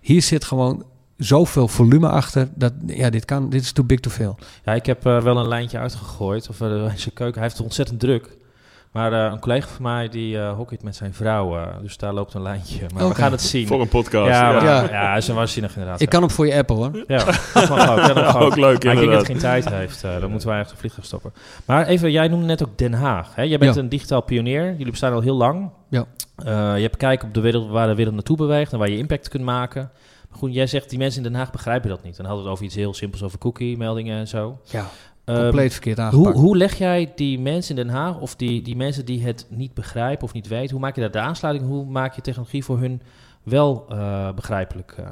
[0.00, 0.84] Hier zit gewoon
[1.16, 2.48] zoveel volume achter.
[2.54, 4.38] Dat, ja, dit, kan, dit is too big to fail.
[4.64, 6.48] Ja, ik heb uh, wel een lijntje uitgegooid.
[6.48, 7.34] Of uh, zijn keuken.
[7.34, 8.36] Hij heeft het ontzettend druk.
[8.92, 11.58] Maar uh, een collega van mij die uh, hockeyt met zijn vrouw.
[11.82, 12.80] dus daar loopt een lijntje.
[12.80, 13.08] Maar okay.
[13.08, 13.66] we gaan het zien.
[13.66, 14.28] Voor een podcast.
[14.28, 14.62] Ja, ja.
[14.62, 14.90] ja.
[14.90, 16.00] ja hij is een waanzinnig inderdaad.
[16.00, 17.04] Ik kan hem voor je appen hoor.
[17.06, 18.14] Ja, dat mag ook.
[18.14, 20.00] Dat ook leuk Maar ik denk dat geen tijd heeft.
[20.00, 21.32] dan moeten wij echt de vliegtuig stoppen.
[21.64, 23.34] Maar even, jij noemde net ook Den Haag.
[23.34, 23.42] Hè?
[23.42, 24.70] Jij bent een digitaal pionier.
[24.70, 25.70] Jullie bestaan al heel lang.
[25.90, 26.06] Ja.
[26.74, 28.72] je hebt kijken op de wereld waar de wereld naartoe beweegt.
[28.72, 29.90] En waar je impact kunt maken.
[30.36, 32.16] Goed, jij zegt die mensen in Den Haag begrijpen dat niet.
[32.16, 34.58] Dan hadden we het over iets heel simpels over cookie-meldingen en zo.
[34.64, 34.90] Ja,
[35.24, 36.34] um, compleet verkeerd aangepakt.
[36.34, 39.46] Hoe, hoe leg jij die mensen in Den Haag, of die, die mensen die het
[39.48, 41.66] niet begrijpen of niet weten, hoe maak je daar de aansluiting?
[41.68, 43.02] Hoe maak je technologie voor hun
[43.42, 44.96] wel uh, begrijpelijk?
[45.00, 45.06] Uh?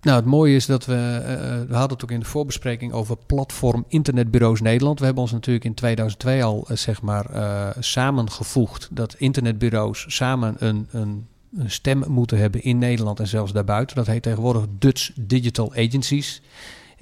[0.00, 3.16] Nou, het mooie is dat we, uh, we hadden het ook in de voorbespreking over
[3.26, 4.98] platform Internetbureaus Nederland.
[4.98, 7.26] We hebben ons natuurlijk in 2002 al, zeg maar,
[7.78, 11.26] samengevoegd dat internetbureaus samen een, een
[11.56, 13.96] een stem moeten hebben in Nederland en zelfs daarbuiten.
[13.96, 16.42] Dat heet tegenwoordig Dutch Digital Agencies.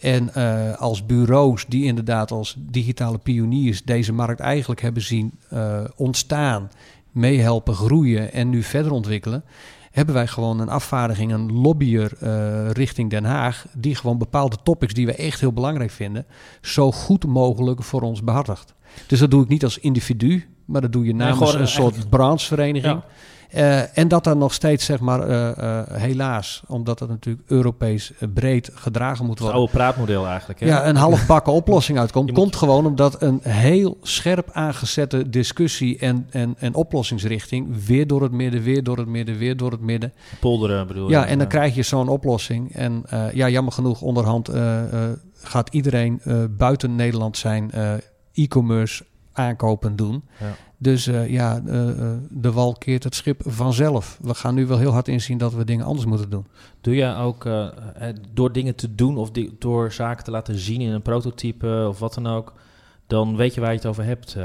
[0.00, 5.80] En uh, als bureaus die inderdaad als digitale pioniers deze markt eigenlijk hebben zien uh,
[5.96, 6.70] ontstaan,
[7.12, 9.44] meehelpen groeien en nu verder ontwikkelen,
[9.90, 14.94] hebben wij gewoon een afvaardiging, een lobbyer uh, richting Den Haag, die gewoon bepaalde topics
[14.94, 16.26] die we echt heel belangrijk vinden,
[16.60, 18.74] zo goed mogelijk voor ons behartigt.
[19.06, 22.94] Dus dat doe ik niet als individu, maar dat doe je namens een soort branchevereniging.
[22.94, 23.04] Ja.
[23.54, 28.12] Uh, en dat er nog steeds, zeg maar, uh, uh, helaas, omdat het natuurlijk Europees
[28.34, 29.60] breed gedragen moet worden.
[29.60, 30.60] Het oude praatmodel eigenlijk.
[30.60, 30.66] Hè?
[30.66, 32.32] Ja, een halfbakken oplossing uitkomt.
[32.32, 38.32] Komt gewoon omdat een heel scherp aangezette discussie en, en, en oplossingsrichting weer door het
[38.32, 40.12] midden, weer door het midden, weer door het midden.
[40.40, 41.12] Polderen bedoel je?
[41.12, 42.74] Ja, en dan krijg je zo'n oplossing.
[42.74, 44.50] En ja, jammer genoeg, onderhand
[45.42, 46.20] gaat iedereen
[46.56, 47.70] buiten Nederland zijn
[48.32, 50.24] e-commerce aankopen doen.
[50.40, 50.56] Ja.
[50.80, 51.90] Dus uh, ja, uh,
[52.30, 54.18] de wal keert het schip vanzelf.
[54.22, 56.46] We gaan nu wel heel hard inzien dat we dingen anders moeten doen.
[56.80, 57.48] Doe je ook
[58.32, 62.14] door dingen te doen of door zaken te laten zien in een prototype of wat
[62.14, 62.52] dan ook,
[63.08, 64.36] dan weet je waar je het over hebt.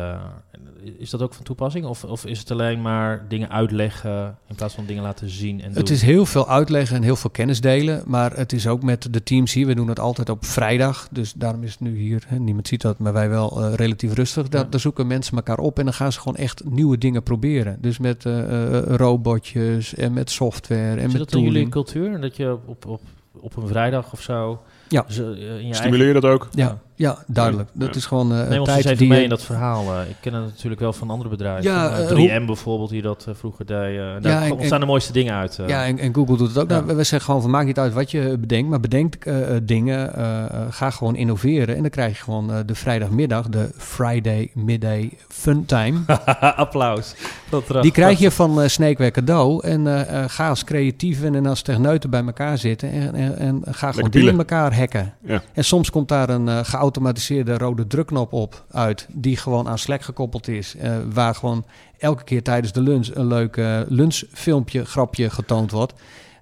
[0.97, 1.85] is dat ook van toepassing?
[1.85, 5.61] Of, of is het alleen maar dingen uitleggen in plaats van dingen laten zien?
[5.61, 8.03] En het is heel veel uitleggen en heel veel kennis delen.
[8.05, 9.67] Maar het is ook met de teams hier.
[9.67, 11.07] We doen het altijd op vrijdag.
[11.11, 12.23] Dus daarom is het nu hier.
[12.27, 14.49] Hè, niemand ziet dat, maar wij wel uh, relatief rustig.
[14.49, 17.77] Daar, daar, zoeken mensen elkaar op en dan gaan ze gewoon echt nieuwe dingen proberen.
[17.81, 22.21] Dus met uh, uh, robotjes en met software en Zit met dat in jullie cultuur?
[22.21, 23.01] Dat je op, op,
[23.39, 25.03] op een vrijdag of zo ja.
[25.07, 26.47] Dus, uh, Stimuleer je dat ook?
[26.51, 27.69] Ja, ja duidelijk.
[27.73, 29.85] Dat is gewoon uh, Neem ons tijd eens even mee in dat verhaal.
[29.85, 31.71] Uh, ik ken het natuurlijk wel van andere bedrijven.
[31.71, 34.23] Ja, 3M bijvoorbeeld, die dat vroeger deed.
[34.23, 35.59] daar ja, ontstaan de mooiste dingen uit.
[35.67, 36.67] ja, en, en, Google doet het ook.
[36.67, 39.15] Nou, we zeggen gewoon, van, maakt niet uit wat je bedenkt, maar bedenk
[39.63, 40.11] dingen.
[40.69, 41.75] ga gewoon innoveren.
[41.75, 45.99] En dan krijg je gewoon de vrijdagmiddag, de Friday Midday Fun Time.
[46.55, 47.15] Applaus.
[47.81, 49.67] Die krijg je van Sneekweg cadeau.
[49.67, 52.91] En ga als creatief en als techneuten bij elkaar zitten.
[52.91, 55.13] En, en, en ga gewoon dingen in elkaar hacken.
[55.21, 55.41] Ja.
[55.53, 60.01] En soms komt daar een uh, geautomatiseerde rode drukknop op uit, die gewoon aan Slack
[60.01, 60.75] gekoppeld is.
[60.75, 61.65] Uh, waar gewoon
[61.97, 65.93] elke keer tijdens de lunch een leuk uh, lunchfilmpje, grapje getoond wordt.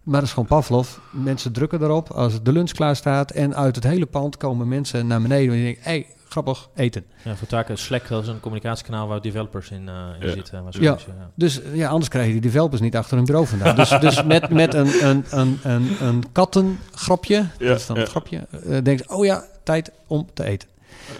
[0.03, 0.97] Maar dat is gewoon Pavlov.
[1.11, 3.31] Mensen drukken erop als de lunch klaar staat.
[3.31, 5.53] En uit het hele pand komen mensen naar beneden.
[5.53, 7.05] En je denkt, hey, grappig, eten.
[7.23, 10.33] Ja, voor taken Slack, dat is een communicatiekanaal waar developers in, uh, in ja.
[10.33, 10.63] zitten.
[10.69, 10.97] Ja.
[11.07, 11.31] ja.
[11.35, 13.75] dus ja, anders krijg je die developers niet achter hun bureau vandaan.
[13.75, 17.67] dus, dus met, met een, een, een, een, een kattengrapje, ja.
[17.67, 20.69] dat is dan een grapje, uh, denk je, oh ja, tijd om te eten.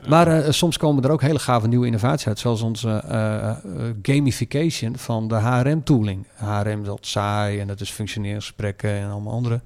[0.07, 3.55] Maar uh, soms komen er ook hele gave nieuwe innovaties uit, zoals onze uh,
[4.01, 6.25] gamification van de HRM-tooling.
[6.35, 9.61] HRM is al saai en dat is functioneringsgesprekken en allemaal andere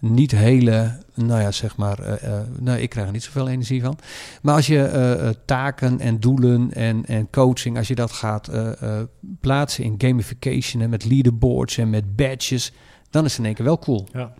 [0.00, 3.82] niet hele, nou ja, zeg maar, uh, uh, nou, ik krijg er niet zoveel energie
[3.82, 3.98] van.
[4.42, 8.50] Maar als je uh, taken en doelen en, en coaching, als je dat gaat
[9.40, 12.72] plaatsen in gamification en met leaderboards en met badges,
[13.10, 14.08] dan is het in één keer wel cool.
[14.12, 14.32] Ja.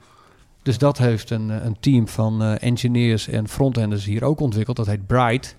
[0.62, 4.76] Dus dat heeft een, een team van engineers en frontenders hier ook ontwikkeld.
[4.76, 5.56] Dat heet Bright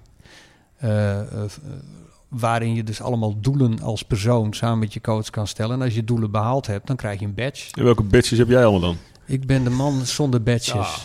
[2.30, 5.76] waarin je dus allemaal doelen als persoon samen met je coach kan stellen.
[5.76, 7.74] En als je doelen behaald hebt, dan krijg je een badge.
[7.74, 8.98] En welke badges heb jij allemaal dan?
[9.28, 10.72] Ik ben de man zonder badges.
[10.74, 10.98] Ah.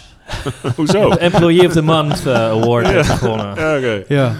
[0.76, 1.10] Hoezo?
[1.10, 3.02] De Employee of the Month uh, Award ja.
[3.02, 3.54] gewonnen.
[3.54, 4.04] Ja, oké.
[4.08, 4.34] Ja.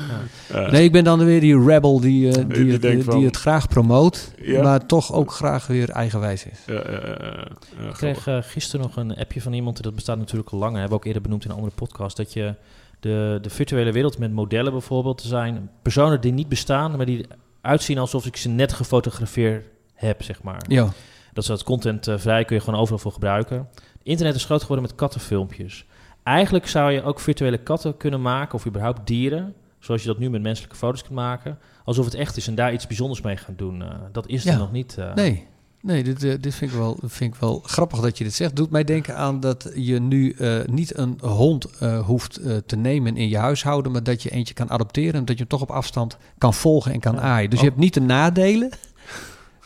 [0.53, 0.71] Ja.
[0.71, 3.25] Nee, ik ben dan weer die rebel die, uh, die, Die het, denkt die van-
[3.25, 4.63] het graag promoot, Ja.
[4.63, 6.59] maar toch ook graag weer eigenwijs is.
[6.67, 7.47] Ja, ja, ja, ja.
[7.81, 10.73] Ja, Ik kreeg eh, gisteren nog een appje van iemand, dat bestaat natuurlijk al lang,
[10.73, 12.55] hebben we ook eerder benoemd in een andere podcast, dat je
[13.01, 17.27] de, de virtuele wereld met modellen bijvoorbeeld te zijn, personen die niet bestaan, maar die
[17.61, 19.65] uitzien alsof ik ze net gefotografeerd
[19.95, 20.63] heb, zeg maar.
[20.69, 20.89] Ja,
[21.33, 23.69] Dat is dat content eh, vrij, kun je gewoon overal voor gebruiken.
[24.03, 25.85] Internet is groot geworden met kattenfilmpjes.
[26.23, 30.31] Eigenlijk zou je ook virtuele katten kunnen maken, of überhaupt dieren, zoals je dat nu
[30.31, 33.55] met menselijke foto's kunt maken, alsof het echt is en daar iets bijzonders mee gaan
[33.57, 33.83] doen.
[33.83, 34.99] Eh, dat is er nog niet.
[34.99, 35.15] eh.
[35.15, 35.47] nee.
[35.81, 38.57] Nee, dit, dit vind, ik wel, vind ik wel grappig dat je dit zegt.
[38.57, 41.67] Doet mij denken aan dat je nu niet een hond
[42.05, 45.41] hoeft te nemen in je huishouden, maar dat je eentje kan adopteren en dat je
[45.41, 47.21] hem toch op afstand kan volgen en kan Ja.
[47.21, 47.51] aaien.
[47.51, 47.65] Dus Oh.
[47.65, 48.71] je hebt niet de nadelen,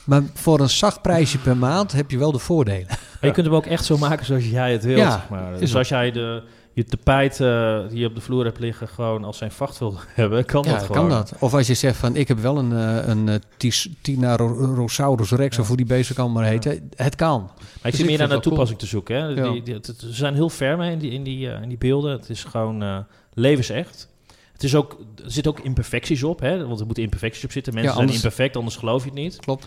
[0.07, 2.87] maar voor een zacht prijsje per maand heb je wel de voordelen.
[2.89, 5.59] Maar je kunt hem ook echt zo maken zoals jij het wilt, Ja, zeg maar.
[5.59, 6.43] Dus als jij de,
[6.73, 9.95] je tapijt eh, die je op de vloer hebt liggen gewoon als zijn vacht wil
[10.15, 11.09] hebben, kan Ja, dat gewoon.
[11.09, 11.33] kan dat.
[11.39, 15.63] Of als je zegt van ik heb wel een, eh, een eh, Tis- rex Ja.
[15.63, 16.81] of hoe die beest ook allemaal heet.
[16.97, 17.41] Het kan.
[17.43, 19.17] Maar ik Dus zit ik meer naar wel toepassing te zoeken.
[19.17, 19.53] Hè.
[19.53, 22.11] Die, die, ze zijn heel ver mee in die, in, die, in die beelden.
[22.13, 23.05] Het is gewoon
[23.35, 24.09] levensecht.
[24.53, 26.67] Het is ook, er zitten ook imperfecties op, hè?
[26.67, 27.75] want er moeten imperfecties op zitten.
[27.75, 29.37] Mensen Ja, zijn imperfect, anders geloof je het niet.
[29.37, 29.67] Klopt.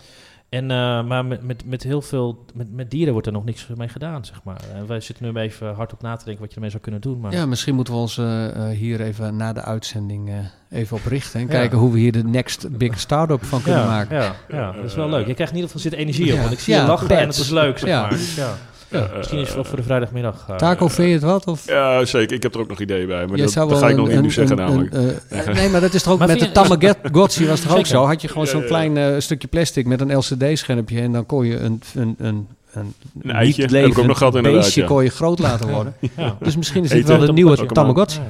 [0.50, 3.66] En, eh, maar met, met, met heel veel, met, met dieren wordt er nog niks
[3.76, 4.60] mee gedaan, zeg maar.
[4.74, 7.00] En wij zitten nu even hard op na te denken wat je ermee zou kunnen
[7.00, 7.20] doen.
[7.20, 10.30] Maar Ja, misschien moeten we ons eh, eh, hier even na de uitzending
[10.70, 11.40] even op richten.
[11.40, 11.52] En Ja.
[11.52, 14.16] kijken hoe we hier de next big startup van kunnen ja, maken.
[14.16, 15.26] Ja, ja, dat is wel leuk.
[15.26, 17.20] Je krijgt in ieder geval zit energie op, want ik zie je lachen pets.
[17.20, 18.18] en het is leuk, zeg maar.
[18.36, 18.54] Ja.
[18.90, 20.44] Ja, Misschien is het wel voor de vrijdagmiddag.
[20.48, 21.46] eh, Taco, vind je het wat?
[21.46, 21.66] Of?
[21.66, 22.36] Ja, zeker.
[22.36, 23.26] Ik heb er ook nog ideeën bij.
[23.26, 24.64] Maar Jij dat, zou dat wel ga ik nog een- niet nu een- zeggen een-
[24.64, 24.94] namelijk.
[24.94, 27.86] een, eh, nee, maar dat is toch ook Maar met de Tamagotchi was toch ook
[27.96, 28.04] zo?
[28.04, 28.66] Had je gewoon Ja, zo'n ja.
[28.66, 32.94] klein eh, stukje plastic met een LCD-schermpje en dan kon je een, een, een, een,
[33.22, 34.86] Een eitje, niet heb ik ook nog gehad levend inderdaad, beestje ja.
[34.86, 35.94] kon je groot laten worden.
[36.16, 36.36] ja.
[36.40, 38.20] Dus misschien is dit wel de nieuwe een Tamagotchi.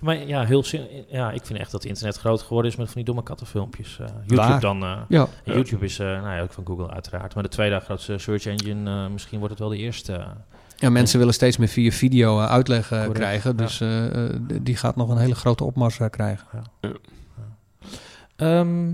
[0.00, 0.06] Ja.
[0.06, 2.94] Maar ja, heel zin, ja, ik vind echt dat internet groot geworden is met van
[2.96, 3.98] die domme kattenfilmpjes.
[4.00, 4.60] Eh, YouTube Waar?
[4.60, 4.82] dan.
[4.82, 7.34] eh, Ja, YouTube is, eh, nou ja, ook van Google uiteraard.
[7.34, 10.24] Maar de tweede grootste search engine, misschien wordt het wel de eerste.
[10.76, 13.50] ja mensen willen steeds meer via video uitleg Correct, krijgen.
[13.56, 13.56] ja.
[13.64, 13.78] Dus
[14.62, 16.62] die gaat nog een hele grote opmars krijgen.
[18.36, 18.92] Ehm,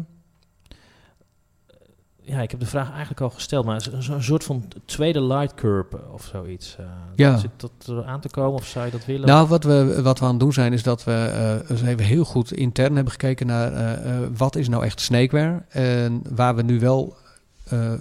[2.26, 6.00] ja, ik heb de vraag eigenlijk al gesteld, maar zo'n soort van tweede light curve
[6.12, 6.76] of zoiets.
[6.78, 7.36] eh, Ja.
[7.36, 9.26] Zit dat aan te komen of zou je dat willen?
[9.26, 12.04] Nou, wat we, wat we aan het doen zijn, is dat we eh, eens even
[12.04, 15.62] heel goed intern hebben gekeken naar eh, wat is nou echt snakeware.
[15.68, 17.16] En waar we nu wel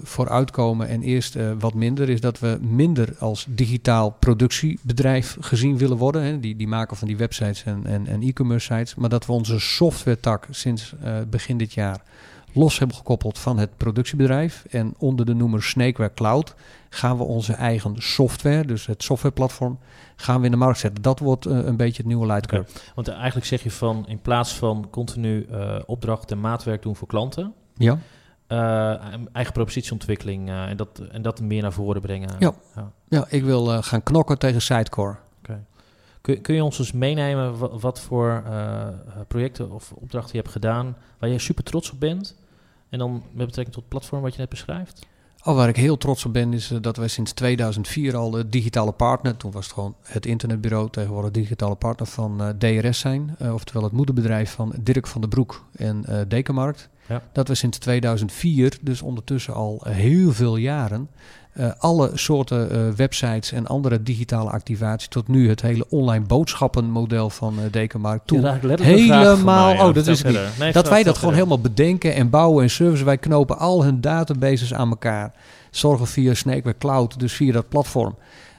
[0.04, 5.98] voor uitkomen en eerst wat minder, is dat we minder als digitaal productiebedrijf gezien willen
[5.98, 6.24] worden.
[6.24, 6.40] Hè.
[6.40, 8.96] Die, die maken van die websites en, en, en e-commerce sites.
[8.96, 10.94] Maar dat we onze software tak sinds
[11.30, 12.02] begin dit jaar
[12.56, 14.66] los hebben gekoppeld van het productiebedrijf.
[14.70, 16.56] En onder de noemer Snakeware Cloud
[16.90, 19.80] gaan we onze eigen software, dus het softwareplatform,
[20.16, 21.02] gaan we in de markt zetten.
[21.04, 22.80] Dat wordt eh, een beetje het nieuwe Lightcurve.
[22.96, 27.08] Want eigenlijk zeg je van, in plaats van continu eh opdracht en maatwerk doen voor
[27.08, 27.98] klanten, Ja,
[28.48, 28.58] eh,
[29.32, 32.30] eigen propositieontwikkeling en, dat, en dat meer naar voren brengen.
[32.40, 32.54] Ja.
[33.08, 35.16] ja ik wil gaan knokken tegen Sitecore.
[36.22, 38.44] Kun, kun je ons dus meenemen wa- wat, voor
[39.28, 42.36] projecten of opdrachten je hebt gedaan waar je super trots op bent?
[42.90, 45.06] En dan met betrekking tot het platform wat je net beschrijft?
[45.46, 48.50] Al waar ik heel trots op ben, is eh, dat wij sinds 2004 al de
[48.50, 53.36] digitale partner, toen was het gewoon het internetbureau, tegenwoordig digitale partner van eh, DRS zijn.
[53.40, 56.90] eh, oftewel het moederbedrijf van Dirk van der Broek en eh Dekenmarkt.
[57.08, 57.22] Ja.
[57.32, 61.10] Dat we sinds 2004, dus ondertussen al heel veel jaren,
[61.56, 67.30] eh, alle soorten eh, websites en andere digitale activaties, tot nu het hele online boodschappenmodel
[67.30, 68.42] van eh Dekenmarkt toe.
[68.42, 70.40] Ja, helemaal- mij, oh, dat is niet.
[70.60, 71.34] Nee, dat wij dat gewoon verder.
[71.34, 73.06] helemaal bedenken en bouwen en servicen.
[73.06, 75.34] Wij knopen al hun databases aan elkaar.
[75.72, 78.16] Zorgen via Snakeware Cloud, dus via dat platform.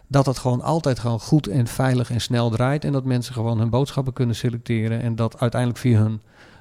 [0.08, 2.84] Dat het gewoon altijd gewoon goed en veilig en snel draait.
[2.84, 5.02] En dat mensen gewoon hun boodschappen kunnen selecteren.
[5.02, 6.20] En dat uiteindelijk via hun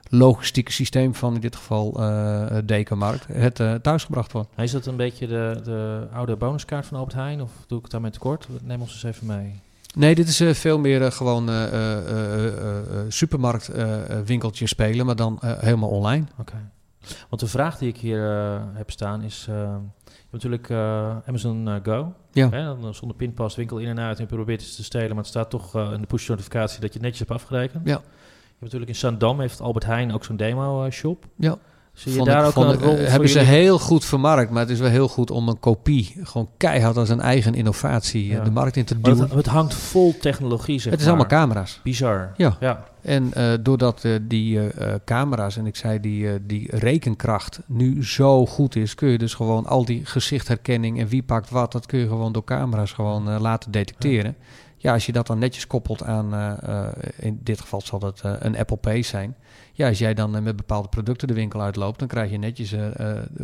[0.09, 4.49] logistieke systeem van in dit geval eh Dekenmarkt het eh, thuisgebracht wordt.
[4.57, 7.41] Is dat een beetje de, de oude bonuskaart van Albert Heijn?
[7.41, 8.47] Of doe ik het daarmee tekort?
[8.63, 9.61] Neem ons eens even mee.
[9.95, 11.49] Nee, dit is veel meer eh, gewoon
[13.07, 16.25] supermarktwinkeltje spelen, maar dan helemaal online.
[16.39, 16.71] Oké.
[17.29, 18.21] Want de vraag die ik hier
[18.73, 19.45] heb staan is...
[19.45, 20.71] je hebt natuurlijk
[21.25, 22.13] Amazon Go.
[22.31, 22.49] Ja.
[22.49, 25.07] Hè, dan zonder pinpas, winkel in en uit en probeert iets te stelen...
[25.07, 27.87] maar het staat toch in de push-notificatie dat je netjes hebt afgerekend.
[27.87, 28.01] Ja.
[28.65, 31.25] Natuurlijk in Zandam heeft Albert Heijn ook zo'n demo-shop.
[31.37, 31.57] Ja.
[31.93, 33.53] Zie je Vond daar ik- ook een rol eh, hebben ze jullie?
[33.53, 37.09] heel goed vermarkt, maar het is wel heel goed om een kopie gewoon keihard als
[37.09, 38.43] een eigen innovatie eh, Ja.
[38.43, 39.19] de markt in te duwen.
[39.21, 41.15] het, het hangt vol technologie, zeg Het is maar.
[41.15, 41.79] allemaal camera's.
[41.83, 42.33] Bizar.
[42.37, 42.57] Ja.
[42.59, 42.83] ja.
[43.01, 44.59] En doordat die
[45.05, 49.65] camera's en ik zei die, die rekenkracht nu zo goed is, kun je dus gewoon
[49.65, 53.71] al die gezichtherkenning en wie pakt wat, dat kun je gewoon door camera's gewoon laten
[53.71, 54.35] detecteren.
[54.39, 54.45] Ja.
[54.91, 56.57] Als je dat dan netjes koppelt aan,
[57.17, 59.35] in dit geval zal dat een Apple Pay zijn.
[59.73, 62.75] Ja, als jij dan met bepaalde producten de winkel uitloopt, dan krijg je netjes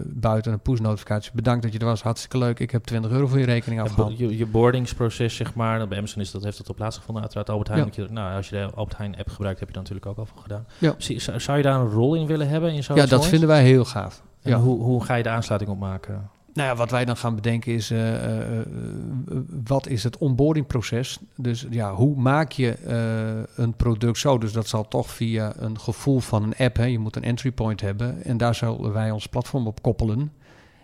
[0.06, 1.32] buiten een push-notificatie.
[1.34, 2.60] Bedankt dat je er was, hartstikke leuk.
[2.60, 4.18] Ik heb 20 euro voor je rekening afgehaald.
[4.18, 7.22] Je, je boardingsproces, zeg maar, bij Amazon is dat, heeft dat op plaatsgevonden.
[7.24, 7.90] Uiteraard Albert Heijn.
[7.92, 10.26] Je, nou, als je de Albert Heijn app gebruikt, heb je dat natuurlijk ook al
[10.26, 10.66] van gedaan.
[10.78, 10.96] Ja.
[11.38, 12.74] Zou je daar een rol in willen hebben?
[12.74, 14.22] In ja, dat vinden wij heel gaaf.
[14.42, 14.60] ja.
[14.60, 16.30] hoe, hoe ga je de aansluiting opmaken?
[16.54, 18.60] Nou ja, wat wij dan gaan bedenken is, uh, uh,
[19.66, 21.20] wat is het onboardingproces?
[21.36, 22.78] Dus ja, hoe maak je
[23.56, 24.38] een product zo?
[24.38, 26.86] Dus dat zal toch via een gevoel van een app, hè?
[26.86, 28.24] je moet een entry point hebben.
[28.24, 30.32] En daar zullen wij ons platform op koppelen.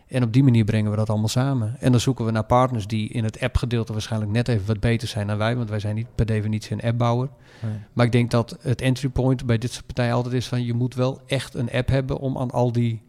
[0.07, 1.76] En op die manier brengen we dat allemaal samen.
[1.80, 5.07] En dan zoeken we naar partners die in het appgedeelte waarschijnlijk net even wat beter
[5.07, 5.55] zijn dan wij.
[5.55, 7.30] Want wij zijn niet per definitie een appbouwer.
[7.61, 7.72] Nee.
[7.93, 10.63] Maar ik denk dat het entry point bij dit soort partijen altijd is van...
[10.63, 13.01] je moet wel echt een app hebben om aan al die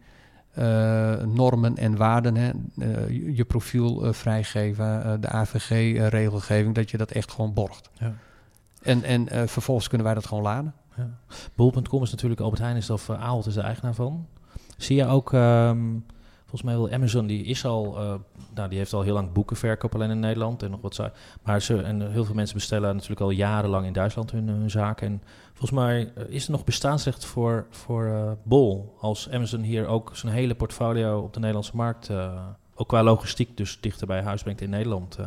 [1.25, 7.31] normen en waarden, hè, uh, je profiel uh, vrijgeven, de AVG-regelgeving, dat je dat echt
[7.31, 7.89] gewoon borgt.
[7.93, 8.13] Ja.
[8.81, 10.73] En, en vervolgens kunnen wij dat gewoon laden.
[10.95, 11.09] Ja.
[11.55, 14.27] Bol.com is natuurlijk Albert Heijn, is of Ahold is de eigenaar van.
[14.77, 15.31] Zie je ook...
[15.31, 16.05] Um,
[16.49, 18.13] Volgens mij wil Amazon, die is al, uh,
[18.53, 21.09] nou, die heeft al heel lang boekenverkoop alleen in Nederland en nog wat zo.
[21.43, 25.07] Maar ze, en heel veel mensen bestellen natuurlijk al jarenlang in Duitsland hun, hun zaken.
[25.07, 28.95] En volgens mij uh, is er nog bestaansrecht voor, voor uh, Bol.
[28.99, 32.09] Als Amazon hier ook zijn hele portfolio op de Nederlandse markt,
[32.75, 35.17] ook qua logistiek, dus dichter bij huis brengt in Nederland.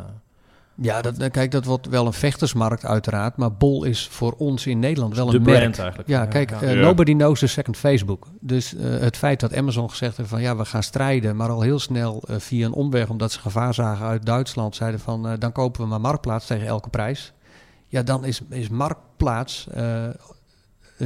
[0.75, 4.79] Ja, dat, kijk, dat wordt wel een vechtersmarkt uiteraard, maar Bol is voor ons in
[4.79, 5.77] Nederland wel een de merk.
[5.77, 6.09] eigenlijk.
[6.09, 8.27] Ja, kijk, uh, nobody knows the second Facebook.
[8.39, 11.61] Dus uh, het feit dat Amazon gezegd heeft van ja, we gaan strijden, maar al
[11.61, 15.51] heel snel uh, via een omweg, omdat ze gevaar zagen uit Duitsland, zeiden van dan
[15.51, 17.33] kopen we maar Marktplaats tegen elke prijs.
[17.87, 19.67] Ja, dan is, is Marktplaats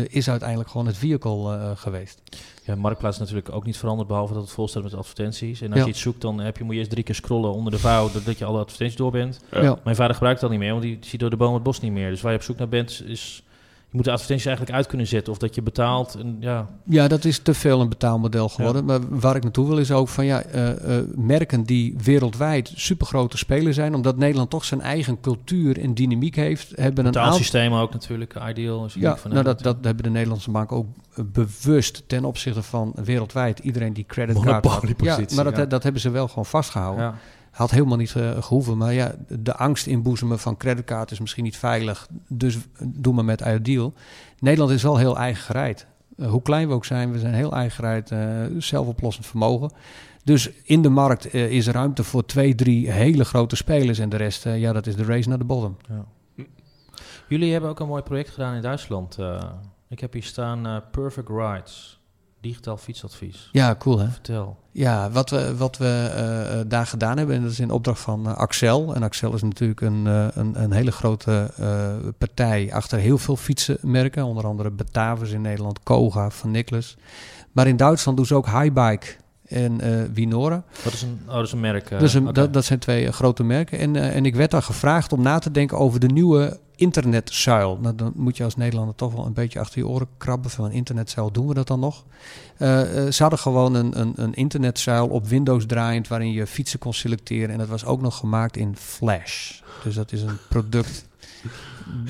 [0.10, 2.22] is uiteindelijk gewoon het vehicle geweest.
[2.64, 5.62] Ja, Marktplaats is natuurlijk ook niet veranderd, behalve dat het vol staat met advertenties.
[5.62, 7.72] En als je iets zoekt, dan heb je, moet je eerst drie keer scrollen onder
[7.72, 9.42] de vouw, dat je alle advertenties door bent.
[9.84, 11.92] Mijn vader gebruikt dat niet meer, want die ziet door de boom het bos niet
[11.92, 12.10] meer.
[12.10, 13.44] Dus waar je op zoek naar bent, is
[13.90, 16.16] je moet de advertenties eigenlijk uit kunnen zetten of dat je betaalt.
[16.16, 16.68] En, ja.
[16.84, 18.86] ja, dat is te veel een betaalmodel geworden.
[18.86, 23.76] Maar waar ik naartoe wil is ook van ja, uh, merken die wereldwijd supergrote spelers
[23.76, 27.80] zijn, omdat Nederland toch zijn eigen cultuur en dynamiek heeft, hebben een aantal...
[27.80, 28.88] ook natuurlijk, ideal.
[28.94, 33.94] Ja, nou dat, dat hebben de Nederlandse banken ook bewust ten opzichte van wereldwijd iedereen
[33.94, 34.84] die creditcard had.
[34.98, 37.04] Ja, maar dat, dat hebben ze wel gewoon vastgehouden.
[37.04, 37.16] Ja.
[37.58, 38.78] Had helemaal niet uh, gehoeven.
[38.78, 42.08] Maar ja, de angst inboezemen van creditcard is misschien niet veilig.
[42.28, 43.94] Dus doe maar met Ideal.
[44.40, 45.88] Nederland is wel heel eigen gereid.
[46.18, 48.12] Uh, hoe klein we ook zijn, we zijn heel eigen gereid.
[48.12, 49.72] Uh, zelfoplossend vermogen.
[50.24, 54.00] Dus in de markt is er ruimte voor twee, drie hele grote spelers.
[54.00, 55.78] En de rest, ja, dat is de race naar de bottom.
[55.90, 56.06] Ja.
[57.28, 59.18] Jullie hebben ook een mooi project gedaan in Duitsland.
[59.90, 61.97] ik heb hier staan Perfect Rides
[62.48, 63.50] digitaal fietsadvies.
[63.52, 64.08] Ja, cool hè?
[64.10, 64.58] Vertel.
[64.72, 66.12] Ja, wat we, wat we
[66.54, 68.96] uh, daar gedaan hebben, en dat is in opdracht van uh, Axel.
[68.96, 71.52] En Axel is natuurlijk een, uh, een, een, hele grote
[72.18, 74.24] partij achter heel veel fietsenmerken.
[74.24, 76.96] Onder andere Batavus in Nederland, Koga van Nicholas.
[77.52, 79.08] Maar in Duitsland doen ze ook Highbike
[79.48, 79.82] en
[80.14, 80.64] Winora.
[80.84, 81.90] Dat is een, oh, dat is een merk.
[81.92, 83.80] Een, dat, dat, zijn twee grote merken.
[83.80, 87.78] En, en ik werd daar gevraagd om na te denken over de nieuwe internetzuil.
[87.82, 90.52] Nou, dan moet je als Nederlander toch wel een beetje achter je oren krabben.
[90.52, 92.04] Van een internetzuil doen we dat dan nog?
[92.58, 96.94] Uh, ze hadden gewoon een, een, een, internetzuil op Windows draaiend waarin je fietsen kon
[96.94, 97.50] selecteren.
[97.50, 99.62] En dat was ook nog gemaakt in Flash.
[99.84, 101.07] Dus dat is een product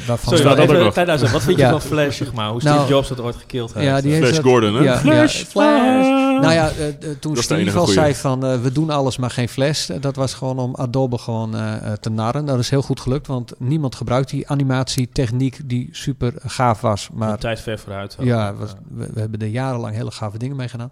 [0.08, 0.38] waarvan...
[0.38, 2.50] Sorry, even, wat vind je van Flash, zeg maar?
[2.50, 3.86] Hoe Steve nou, Jobs dat ooit gekild heeft?
[3.86, 4.84] Ja, die Flash Gordon, hè?
[4.84, 6.06] Ja, Flash, Flash.
[6.42, 9.90] Nou ja, uh, toen Steve al zei van uh, we doen alles maar geen Flash.
[10.00, 11.56] dat was gewoon om Adobe gewoon
[12.00, 12.46] te narren.
[12.46, 17.10] Dat is heel goed gelukt, want niemand gebruikt die animatietechniek die super gaaf was.
[17.14, 18.18] Maar, Een tijd ver vooruit.
[18.20, 20.92] Ja, was, we, we, hebben er jarenlang hele gave dingen mee gedaan.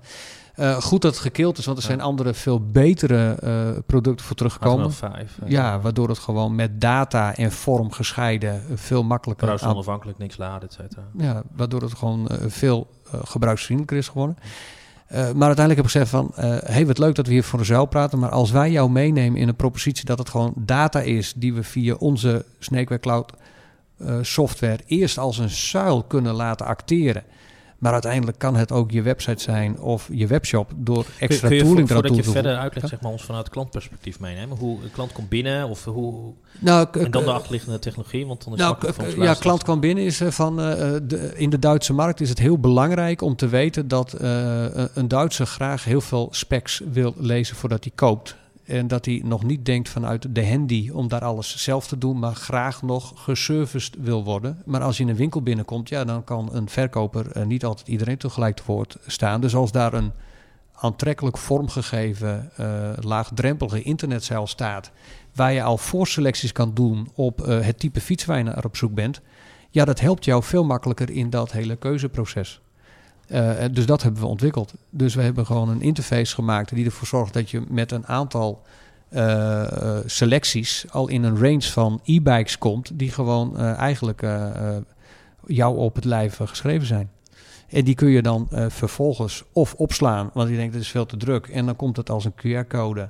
[0.58, 4.36] Uh, goed dat het gekeeld is, want er zijn andere veel betere uh, producten voor
[4.36, 4.94] teruggekomen.
[4.94, 9.48] 5, uh, ja, waardoor het gewoon met data en vorm gescheiden veel makkelijker...
[9.48, 11.02] Trouwens onafhankelijk, niks laden, et cetera.
[11.18, 12.88] Ja, waardoor het gewoon veel
[13.24, 14.38] gebruiksvriendelijker is geworden.
[15.10, 16.32] maar uiteindelijk heb ik gezegd van,
[16.66, 19.40] hey, wat leuk dat we hier voor de zuil praten, maar als wij jou meenemen
[19.40, 23.34] in een propositie dat het gewoon data is die we via onze Snakeware Cloud
[24.22, 27.24] software eerst als een zuil kunnen laten acteren
[27.78, 31.64] maar uiteindelijk kan het ook je website zijn of je webshop door extra kun je,
[31.64, 34.58] tooling eraan toe te Voordat je verder uitlegt, zeg maar, ons vanuit klantperspectief meenemen.
[34.58, 36.34] Hoe een klant komt binnen of hoe...
[36.60, 40.22] Nou, en dan de achterliggende technologie, want dan is nou, Ja, klant kwam binnen is
[40.22, 40.60] eh, van...
[40.60, 40.66] Uh,
[41.04, 45.08] de, in de Duitse markt is het heel belangrijk om te weten dat uh, een
[45.08, 48.36] Duitser graag heel veel specs wil lezen voordat hij koopt.
[48.66, 52.20] En dat hij nog niet denkt vanuit de handy om daar alles zelf te doen,
[52.20, 54.62] maar graag nog geserviced wil worden.
[54.66, 57.88] Maar als je in een winkel binnenkomt, ja, dan kan een verkoper uh, niet altijd
[57.88, 59.42] iedereen tegelijk te woord staan.
[59.42, 60.12] Dus als daar een
[60.76, 64.92] aantrekkelijk vormgegeven, uh, laagdrempelige internetzeil staat,
[65.36, 68.78] waar je al voorselecties kan doen op uh, het type fiets waar je naar op
[68.78, 69.22] zoek bent,
[69.70, 72.62] ja, dat helpt jou veel makkelijker in dat hele keuzeproces.
[73.28, 74.74] Uh, dus dat hebben we ontwikkeld.
[74.90, 78.62] Dus we hebben gewoon een interface gemaakt die ervoor zorgt dat je met een aantal
[79.10, 84.22] uh, selecties al in een range van e-bikes komt, die gewoon eigenlijk
[85.46, 87.10] jou op het lijf geschreven zijn.
[87.70, 91.18] En die kun je dan vervolgens of opslaan, want je denkt het is veel te
[91.18, 92.34] druk, en dan komt het als een
[92.66, 93.10] QR-code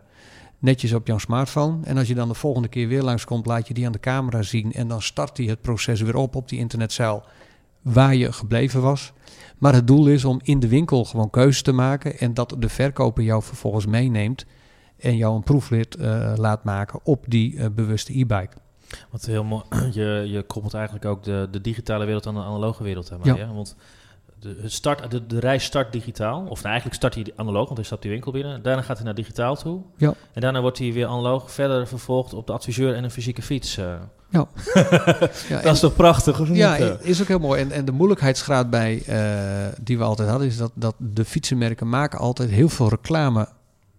[0.60, 1.78] netjes op jouw smartphone.
[1.84, 4.42] En als je dan de volgende keer weer langskomt, laat je die aan de camera
[4.42, 7.24] zien en dan start hij het proces weer op op die internetcel
[7.86, 9.14] waar je gebleven was.
[9.58, 12.70] Maar het doel is om in de winkel gewoon keuzes te maken en dat de
[12.70, 14.46] verkoper jou vervolgens meeneemt
[14.98, 18.56] en jou een proefrit uh, laat maken op die uh, bewuste e-bike.
[19.10, 22.84] Wat heel mooi, je, je koppelt eigenlijk ook de, de digitale wereld aan de analoge
[22.84, 23.20] wereld aan.
[23.24, 23.36] Ja.
[23.36, 23.54] ja?
[23.54, 23.76] Want
[24.46, 26.42] de, het start, de, de reis start digitaal.
[26.42, 28.62] Of nou, eigenlijk start hij analoog, want hij stapt die winkel binnen.
[28.62, 29.82] Daarna gaat hij naar digitaal toe.
[29.98, 30.14] Ja.
[30.34, 33.78] En daarna wordt hij weer analoog verder vervolgd op de adviseur en een fysieke fiets.
[33.78, 33.94] Uh.
[34.30, 34.48] Ja.
[35.50, 36.40] ja dat is toch prachtig?
[36.40, 37.62] Of ja, is ook heel mooi.
[37.62, 41.90] En, en de moeilijkheidsgraad bij uh, die we altijd hadden, is dat, dat de fietsenmerken
[41.90, 43.48] maken altijd heel veel reclame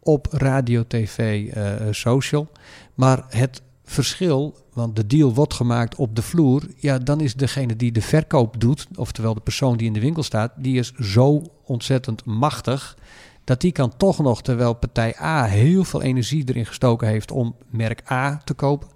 [0.01, 2.49] op radio, tv, uh, social.
[2.94, 7.76] Maar het verschil, want de deal wordt gemaakt op de vloer, ja, dan is degene
[7.76, 11.43] die de verkoop doet, oftewel de persoon die in de winkel staat, die is zo
[11.64, 12.97] ontzettend machtig
[13.45, 17.57] dat die kan toch nog, terwijl partij A heel veel energie erin gestoken heeft om
[17.70, 18.89] merk A te kopen,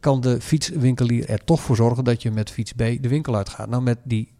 [0.00, 3.68] kan de fietswinkelier er toch voor zorgen dat je met fiets B de winkel uitgaat.
[3.68, 4.32] Nou, met die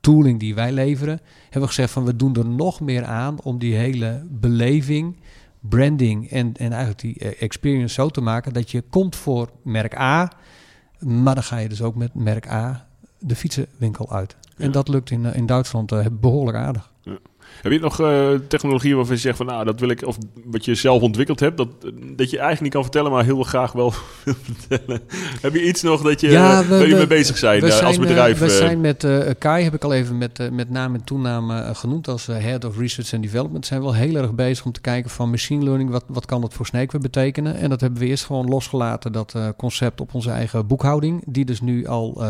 [0.00, 3.58] tooling die wij leveren, hebben we gezegd van we doen er nog meer aan om
[3.58, 5.16] die hele beleving
[5.68, 9.98] branding en, en eigenlijk die eh, experience zo te maken dat je komt voor merk
[9.98, 10.32] A,
[10.98, 12.86] maar dan ga je dus ook met merk A
[13.18, 14.36] de fietsenwinkel uit.
[14.56, 16.92] En dat lukt in, eh, in Duitsland uh, behoorlijk aardig.
[17.62, 20.64] Heb je nog uh, technologie waarvan je zegt van nou dat wil ik, of wat
[20.64, 21.68] je zelf ontwikkeld hebt, dat,
[22.16, 23.92] dat je eigenlijk niet kan vertellen, maar heel graag wel
[24.24, 25.02] wil vertellen?
[25.40, 27.98] Heb je iets nog dat je, ja, we, waar je mee bezig zijn, we als
[27.98, 28.38] bedrijf?
[28.38, 29.06] we zijn met
[29.38, 33.12] Kai, heb ik al even met, met naam en toename genoemd als Head of Research
[33.12, 36.26] and Development, zijn wel heel erg bezig om te kijken van machine learning, wat, wat
[36.26, 37.56] kan dat voor Snakeware betekenen?
[37.56, 41.60] En dat hebben we eerst gewoon losgelaten, dat concept op onze eigen boekhouding, die dus
[41.60, 42.22] nu al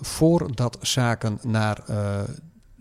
[0.00, 1.78] voordat zaken naar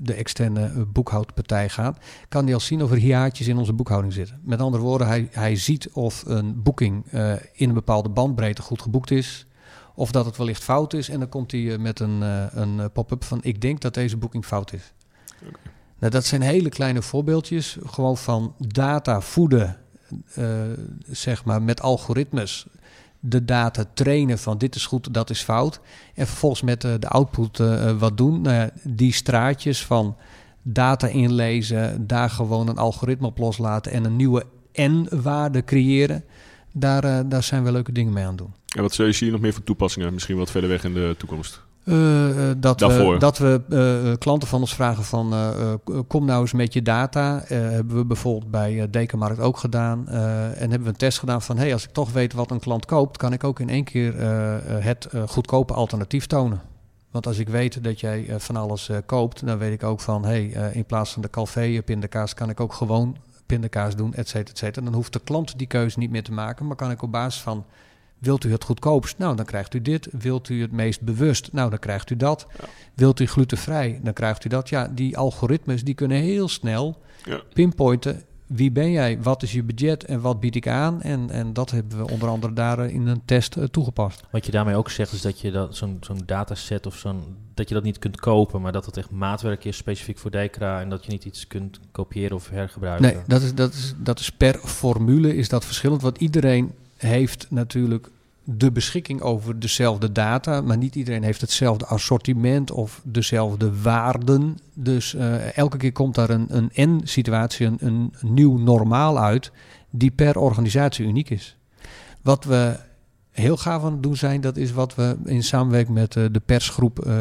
[0.04, 1.98] de externe boekhoudpartij gaat,
[2.30, 4.40] kan hij al zien of er hiaatjes in onze boekhouding zitten.
[4.44, 8.82] Met andere woorden, hij, hij ziet of een boeking uh, in een bepaalde bandbreedte goed
[8.82, 9.48] geboekt is,
[9.96, 11.10] of dat het wellicht fout is.
[11.10, 14.18] En dan komt hij uh, met een, uh, een pop-up van: Ik denk dat deze
[14.18, 14.94] boeking fout is.
[15.42, 15.54] Okay.
[16.00, 19.78] Nou, dat zijn hele kleine voorbeeldjes, gewoon van data voeden,
[21.08, 22.68] zeg maar, met algoritmes
[23.24, 25.80] de data trainen van dit is goed, dat is fout.
[26.14, 28.42] En vervolgens met uh, de output uh, wat doen.
[28.42, 30.16] Nou ja, die straatjes van
[30.62, 36.24] data inlezen, daar gewoon een algoritme op loslaten en een nieuwe N-waarde creëren.
[36.72, 38.54] Daar, daar zijn we leuke dingen mee aan doen.
[38.76, 41.62] En wat zie je nog meer voor toepassingen, misschien wat verder weg in de toekomst?
[41.84, 45.74] Uh, dat we, dat we uh, klanten van ons vragen van uh,
[46.08, 47.44] kom nou eens met je data.
[47.48, 50.08] hebben we bijvoorbeeld bij Dekenmarkt ook gedaan.
[50.08, 52.86] en hebben we een test gedaan van hey, als ik toch weet wat een klant
[52.86, 54.14] koopt, kan ik ook in één keer
[54.66, 56.62] het goedkope alternatief tonen.
[57.12, 60.44] Want als ik weet dat jij van alles koopt, dan weet ik ook van hey,
[60.74, 64.58] in plaats van de Calvé pindakaas kan ik ook gewoon pindakaas doen, et cetera, et
[64.58, 64.86] cetera.
[64.86, 67.42] Dan hoeft de klant die keuze niet meer te maken, maar kan ik op basis
[67.42, 67.66] van
[68.22, 69.18] Wilt u het goedkoopst?
[69.18, 70.08] Nou, dan krijgt u dit.
[70.12, 71.50] Wilt u het meest bewust?
[71.52, 72.48] Nou, dan krijgt u dat.
[72.94, 74.00] Wilt u glutenvrij?
[74.04, 74.70] Dan krijgt u dat.
[74.70, 77.42] Ja, die algoritmes die kunnen heel snel ja.
[77.54, 78.24] pinpointen.
[78.48, 79.22] Wie ben jij?
[79.22, 81.02] Wat is je budget en wat bied ik aan?
[81.02, 84.24] En, en dat hebben we onder andere daar eh, in een test uh, toegepast.
[84.32, 87.24] Wat je daarmee ook zegt is dat je dat, zo'n, zo'n dataset of zo'n...
[87.54, 90.82] dat je dat niet kunt kopen, maar dat het echt maatwerk is specifiek voor Decra...
[90.82, 93.14] en dat je niet iets kunt kopiëren of hergebruiken.
[93.14, 96.02] Nee, dat is, dat is, dat is per formule is dat verschillend.
[96.02, 96.72] Want iedereen
[97.02, 98.10] heeft natuurlijk
[98.44, 104.58] de beschikking over dezelfde data, maar niet iedereen heeft hetzelfde assortiment of dezelfde waarden.
[104.74, 109.52] Dus uh, elke keer komt daar een, een N-situatie, een, een nieuw normaal uit,
[109.90, 111.58] die per organisatie uniek is.
[112.22, 112.80] Wat we
[113.32, 116.40] heel gaaf aan het doen zijn, dat is wat we in samenwerking met uh, de
[116.40, 117.14] persgroep uh,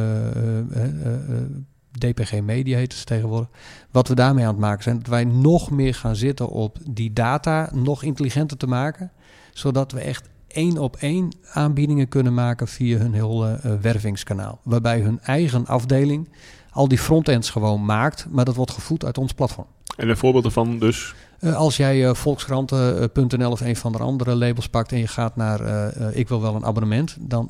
[1.99, 3.49] DPG Media heet het tegenwoordig.
[3.91, 7.13] Wat we daarmee aan het maken zijn, dat wij nog meer gaan zitten op die
[7.13, 9.11] data nog intelligenter te maken
[9.61, 14.61] zodat we echt één op één aanbiedingen kunnen maken via hun hele uh, wervingskanaal.
[14.63, 16.29] Waarbij hun eigen afdeling
[16.71, 19.67] al die frontends gewoon maakt, maar dat wordt gevoed uit ons platform.
[19.97, 21.15] En een voorbeeld ervan dus?
[21.55, 25.61] als jij Volkskrant.nl of een van de andere labels pakt en je gaat naar
[26.15, 27.49] ik wil wel een abonnement, dan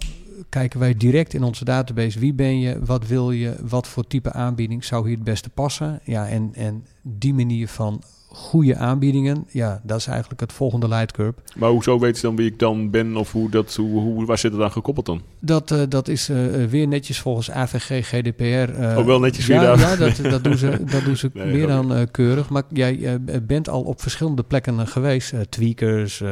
[0.48, 4.32] kijken wij direct in onze database wie ben je, wat wil je, wat voor type
[4.32, 6.00] aanbieding zou hier het beste passen.
[6.04, 8.02] Ja, en, en die manier van
[8.32, 11.38] goede aanbiedingen, ja, dat is eigenlijk het volgende leidcurve.
[11.56, 14.38] Maar hoezo weet je dan wie ik dan ben of hoe dat, hoe, hoe, waar
[14.38, 15.22] zit het aan gekoppeld dan?
[15.40, 18.44] Dat, uh, dat is uh, weer netjes volgens AVG, GDPR.
[18.44, 22.08] Uh, oh, wel netjes ja, ja, dat, dat doen ze, dat doen ze meer dan
[22.10, 22.50] keurig.
[22.50, 25.34] Maar jij bent al op verschillende plekken geweest.
[25.48, 26.22] tweakers,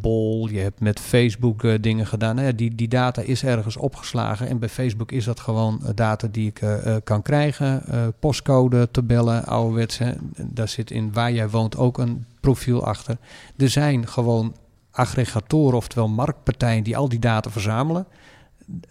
[0.00, 2.34] Bol, je hebt met Facebook dingen gedaan.
[2.34, 4.48] Nou ja, die, die data is ergens opgeslagen.
[4.48, 6.60] En bij Facebook is dat gewoon data die ik
[7.04, 7.82] kan krijgen.
[8.20, 10.16] postcode, tabellen, ouderwetse.
[10.36, 13.18] Daar zit in waar jij woont ook een profiel achter.
[13.56, 14.54] Er zijn gewoon
[14.90, 18.06] aggregatoren, oftewel marktpartijen, die al die data verzamelen.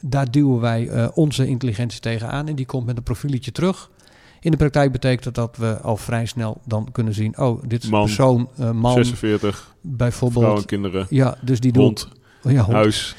[0.02, 3.92] Daar duwen wij uh, onze intelligentie tegenaan en die komt met een profieletje terug.
[4.40, 7.84] In de praktijk betekent dat dat we al vrij snel dan kunnen zien: oh, dit
[7.84, 10.44] is man, een persoon, uh, man, 46, bijvoorbeeld.
[10.44, 12.78] Vrouwen, kinderen, ja, dus die hond, doet, oh ja, hond.
[12.78, 13.16] huis.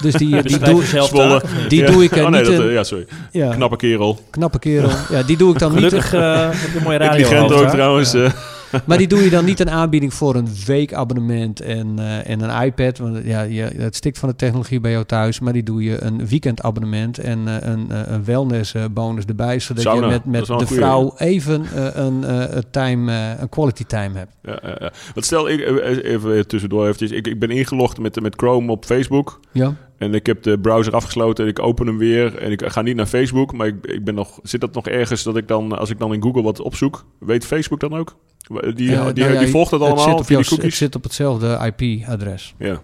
[0.00, 1.42] Dus die, die, doe, Zwolle.
[1.68, 1.90] die ja.
[1.90, 2.70] doe ik er oh, nee, niet dat, in.
[2.70, 3.06] Ja, sorry.
[3.30, 3.54] Ja.
[3.54, 4.18] Knappe kerel.
[4.30, 4.90] Knappe kerel.
[5.10, 5.84] Ja, die doe ik dan niet.
[5.84, 7.24] Gelukkig uh, heb je een mooie radio.
[7.24, 8.12] Intelligent ook trouwens.
[8.12, 8.32] Ja.
[8.84, 12.62] Maar die doe je dan niet een aanbieding voor een weekabonnement en, uh, en een
[12.62, 12.98] iPad.
[12.98, 15.40] Want ja, je, het stikt van de technologie bij jou thuis.
[15.40, 19.58] Maar die doe je een weekendabonnement en uh, een, uh, een wellnessbonus erbij.
[19.58, 21.66] Zodat Sauna, je met, met de vrouw even
[22.04, 24.32] een, een, time, een quality time hebt.
[24.42, 24.92] Ja, ja.
[25.14, 25.60] Want stel, ik,
[26.02, 27.10] even tussendoor eventjes.
[27.10, 29.40] Ik, ik ben ingelogd met, met Chrome op Facebook.
[29.52, 29.74] Ja.
[29.98, 32.38] En ik heb de browser afgesloten en ik open hem weer.
[32.38, 35.22] En ik ga niet naar Facebook, maar ik, ik ben nog, zit dat nog ergens
[35.22, 38.16] dat ik dan, als ik dan in Google wat opzoek, weet Facebook dan ook?
[38.46, 40.48] Die, Uh, die, nou ja, die volgt dat het allemaal zit op via jouw- die
[40.50, 40.64] cookies?
[40.64, 42.54] Het zit op hetzelfde IP-adres.
[42.58, 42.82] Ja.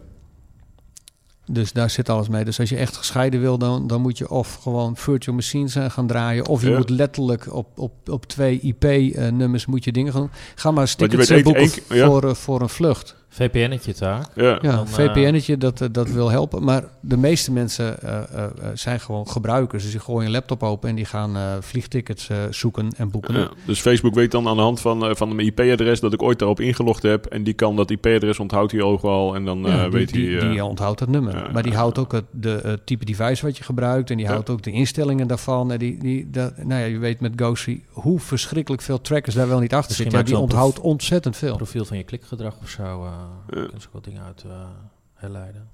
[1.46, 2.44] Dus daar zit alles mee.
[2.44, 5.90] Dus als je echt gescheiden wil, dan, dan moet je of gewoon virtual machines eh,
[5.90, 6.46] gaan draaien.
[6.46, 6.76] Of je Ja.
[6.76, 10.30] moet letterlijk op, op, op twee IP-nummers moet je dingen gaan doen.
[10.54, 12.06] Ga maar eh, één- boeken één- ja.
[12.06, 13.16] voor, eh, voor een vlucht.
[13.34, 14.26] VPN'tje daar.
[14.34, 14.58] Ja.
[14.62, 16.64] Ja, Dan, eh, VPN'tje, dat, eh, dat wil helpen.
[16.64, 19.82] Maar de meeste mensen eh, eh, eh, zijn gewoon gebruikers.
[19.82, 23.34] Dus die gooien een laptop open en die gaan eh, vliegtickets eh, zoeken en boeken.
[23.34, 26.22] Ja, Dus Facebook weet dan aan de hand van, eh, van mijn IP-adres dat ik
[26.22, 27.26] ooit daarop ingelogd heb.
[27.26, 29.34] En die kan dat IP-adres onthoudt hij overal.
[29.34, 30.44] En dan Ja, eh, die, weet die, hij...
[30.46, 31.36] eh, die onthoudt het nummer.
[31.36, 34.10] ja, maar die ja, houdt ook het de, type device wat je gebruikt.
[34.10, 34.32] En die Ja.
[34.32, 35.72] houdt ook de instellingen daarvan.
[35.72, 39.48] En die, die, dat, nou ja, je weet met Ghostly hoe verschrikkelijk veel trackers daar
[39.48, 40.30] wel niet achter Misschien zitten.
[40.34, 41.56] Ja, die onthoudt ontzettend veel.
[41.56, 43.06] Profiel van je klikgedrag of zo.
[43.22, 43.62] Eh Ja.
[43.62, 44.68] kunnen ze wat dingen uit eh,
[45.14, 45.68] herleiden.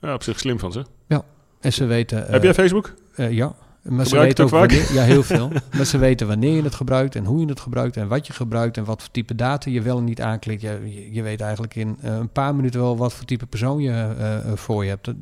[0.00, 0.84] ja, op zich slim van ze.
[1.60, 2.26] En ze weten...
[2.26, 2.94] eh, heb jij Facebook?
[3.14, 3.54] eh, ja.
[3.82, 4.70] Maar ze weten ook ook vaak?
[4.70, 5.48] wanneer, ja, heel veel.
[5.76, 8.32] maar ze weten wanneer je het gebruikt en hoe je het gebruikt en wat je
[8.32, 10.60] gebruikt en wat voor type data je wel en niet aanklikt.
[10.62, 13.82] Ja, je, je weet eigenlijk in eh, een paar minuten wel wat voor type persoon
[13.82, 15.04] je eh, eh, voor je hebt.
[15.04, 15.16] Dat-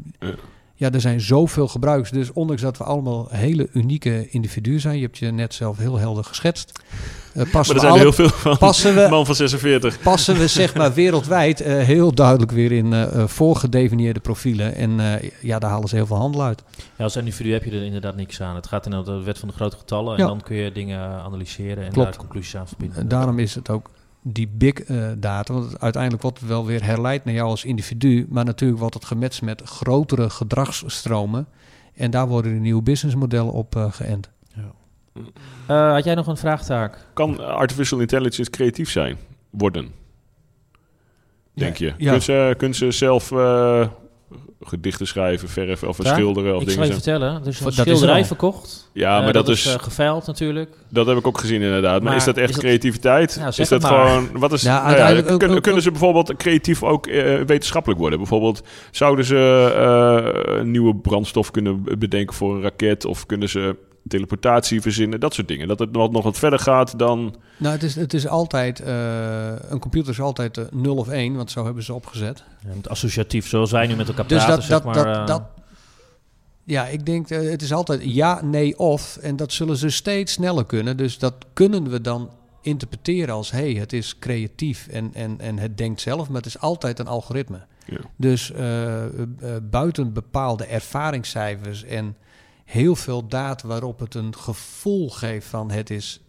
[0.80, 0.90] Ja.
[0.92, 2.10] Er zijn zoveel gebruikers.
[2.10, 5.98] Dus ondanks dat we allemaal hele unieke individuen zijn, je hebt je net zelf heel
[5.98, 6.72] helder geschetst.
[7.32, 8.58] eh, Maar passen, er we zijn er alle- heel veel van.
[8.58, 10.00] passen, we, Man van 46.
[10.00, 14.74] passen we zeg maar wereldwijd eh, heel duidelijk weer in eh, voorgedefinieerde profielen.
[14.74, 16.62] En eh, ja, daar halen ze heel veel handel uit.
[16.96, 18.54] Ja, als individu heb je er inderdaad niks aan.
[18.54, 20.12] Het gaat inderdaad de wet van de grote getallen.
[20.16, 20.26] En Ja.
[20.28, 22.08] dan kun je dingen analyseren en Klopt.
[22.08, 22.98] daar conclusies aan verbinden.
[22.98, 23.90] En daarom is het ook
[24.22, 28.26] die big eh, data, want uiteindelijk wordt het wel weer herleid naar jou als individu,
[28.28, 31.46] maar natuurlijk wordt het gematcht met grotere gedragsstromen.
[31.94, 34.30] En daar worden de nieuwe businessmodellen op eh, geënt.
[35.66, 37.06] Eh, had jij nog een vraagtaak?
[37.12, 39.16] Kan artificial intelligence creatief zijn?
[39.50, 39.92] Worden?
[41.54, 41.86] Denk je?
[41.86, 41.92] Ja.
[41.96, 43.88] Kunnen, ze, kunnen ze zelf eh,
[44.62, 47.28] gedichten schrijven, verven of Ja, schilderen of ik zal dingen je vertellen.
[47.42, 48.90] Er is een Dat is er schilderij verkocht.
[48.92, 49.66] Ja, Eh, maar dat, is...
[49.66, 50.70] is eh, geveild natuurlijk.
[50.88, 51.92] Dat heb ik ook gezien inderdaad.
[51.92, 53.40] Maar, Maar is dat echt is dat- creativiteit?
[53.56, 53.90] Is dat maar.
[53.90, 54.28] gewoon...
[54.32, 58.18] Wat is, Ja, nou ook- kunnen, ook- kunnen ze bijvoorbeeld creatief ook eh, wetenschappelijk worden?
[58.18, 63.04] Bijvoorbeeld, zouden ze eh, een nieuwe brandstof kunnen bedenken voor een raket?
[63.04, 63.76] Of kunnen ze
[64.08, 65.20] teleportatie verzinnen?
[65.20, 65.68] Dat soort dingen.
[65.68, 67.34] Dat het nog, nog wat verder gaat dan...
[67.56, 71.34] Nou, het is, het is altijd, eh, een computer is altijd eh, 0 of 1,
[71.36, 72.44] want zo hebben ze opgezet.
[72.64, 74.94] Ja, met associatief, zoals wij nu met elkaar Dus praten, dat, zeg dat, maar.
[74.94, 75.42] dat, eh, dat,
[76.64, 79.16] ja, ik denk, het is altijd ja, nee of.
[79.16, 80.96] En dat zullen ze steeds sneller kunnen.
[80.96, 82.30] Dus dat kunnen we dan
[82.62, 86.46] interpreteren als, hé, hey, het is creatief en, en, en het denkt zelf, maar het
[86.46, 87.60] is altijd een algoritme.
[87.86, 87.98] Ja.
[88.16, 88.52] Dus
[89.62, 92.16] buiten bepaalde ervaringscijfers en
[92.70, 96.20] heel veel data waarop het een gevoel geeft van het is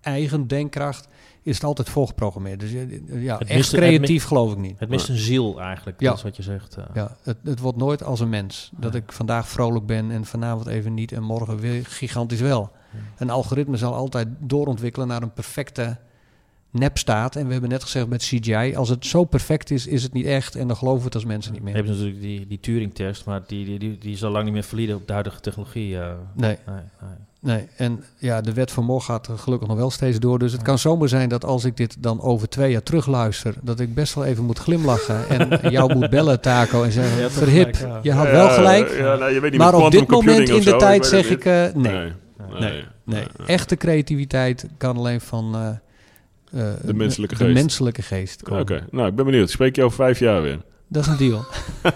[0.00, 1.08] eigen denkkracht,
[1.42, 2.60] is het altijd voorgeprogrammeerd.
[2.60, 4.78] Dus eh, ja, Het echt mist- het mi- creatief geloof ik niet.
[4.78, 6.08] het mist een ziel eigenlijk, Ja.
[6.08, 6.76] dat is wat je zegt.
[6.76, 6.84] eh.
[6.94, 8.70] Ja, het, het wordt nooit als een mens.
[8.76, 12.70] Dat ik vandaag vrolijk ben en vanavond even niet en morgen weer gigantisch wel.
[13.16, 15.96] Een algoritme zal altijd doorontwikkelen naar een perfecte
[16.74, 17.36] nep staat.
[17.36, 20.26] En we hebben net gezegd met CGI, als het zo perfect is, is het niet
[20.26, 20.56] echt.
[20.56, 21.76] En dan geloven we het als mensen niet meer.
[21.76, 24.52] Je hebt natuurlijk die, die Turing-test, maar die, die, die, die is al lang niet
[24.52, 25.90] meer valide op de huidige technologie.
[25.90, 26.58] Uh, nee.
[26.66, 27.10] nee, nee.
[27.44, 30.38] Nee, en ja, de wet van Moore gaat er gelukkig nog wel steeds door.
[30.38, 33.54] Dus het kan zomaar zijn dat als ik dit dan over twee jaar terugluister...
[33.62, 36.82] dat ik best wel even moet glimlachen en jou moet bellen, Taco...
[36.82, 38.96] en zeggen, ja, verhip, je had wel gelijk.
[38.96, 41.52] Ja, nou, je weet niet maar op dit moment in de tijd zeg ik uh,
[41.52, 41.72] nee.
[41.74, 42.12] Nee.
[42.58, 42.82] nee.
[43.04, 43.26] nee.
[43.46, 45.56] Echte creativiteit kan alleen van...
[45.56, 45.68] Uh,
[46.54, 47.48] de menselijke geest.
[47.48, 49.50] De menselijke geest Oké, nou, ik ben benieuwd.
[49.50, 50.58] Spreek je over vijf jaar weer?
[50.88, 51.44] Dat is een deal.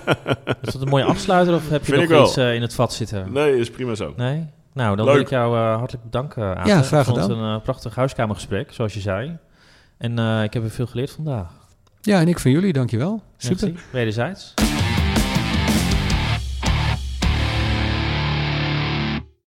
[0.63, 3.33] is dat een mooie afsluiter of heb je Vind nog iets in het vat zitten?
[3.33, 4.13] Nee, is prima zo.
[4.17, 4.47] Nee?
[4.73, 6.57] Nou, dan wil ik jou uh, hartelijk bedanken.
[6.57, 6.67] Aten.
[6.67, 7.31] Ja, graag gedaan.
[7.31, 9.37] Het een uh, prachtig huiskamergesprek, zoals je zei.
[9.99, 11.51] En uh, ik heb er veel geleerd vandaag.
[12.01, 13.23] Ja, en ik van jullie, dankjewel.
[13.37, 13.69] Super.
[13.69, 13.85] Merci.
[13.93, 14.55] Wederzijds.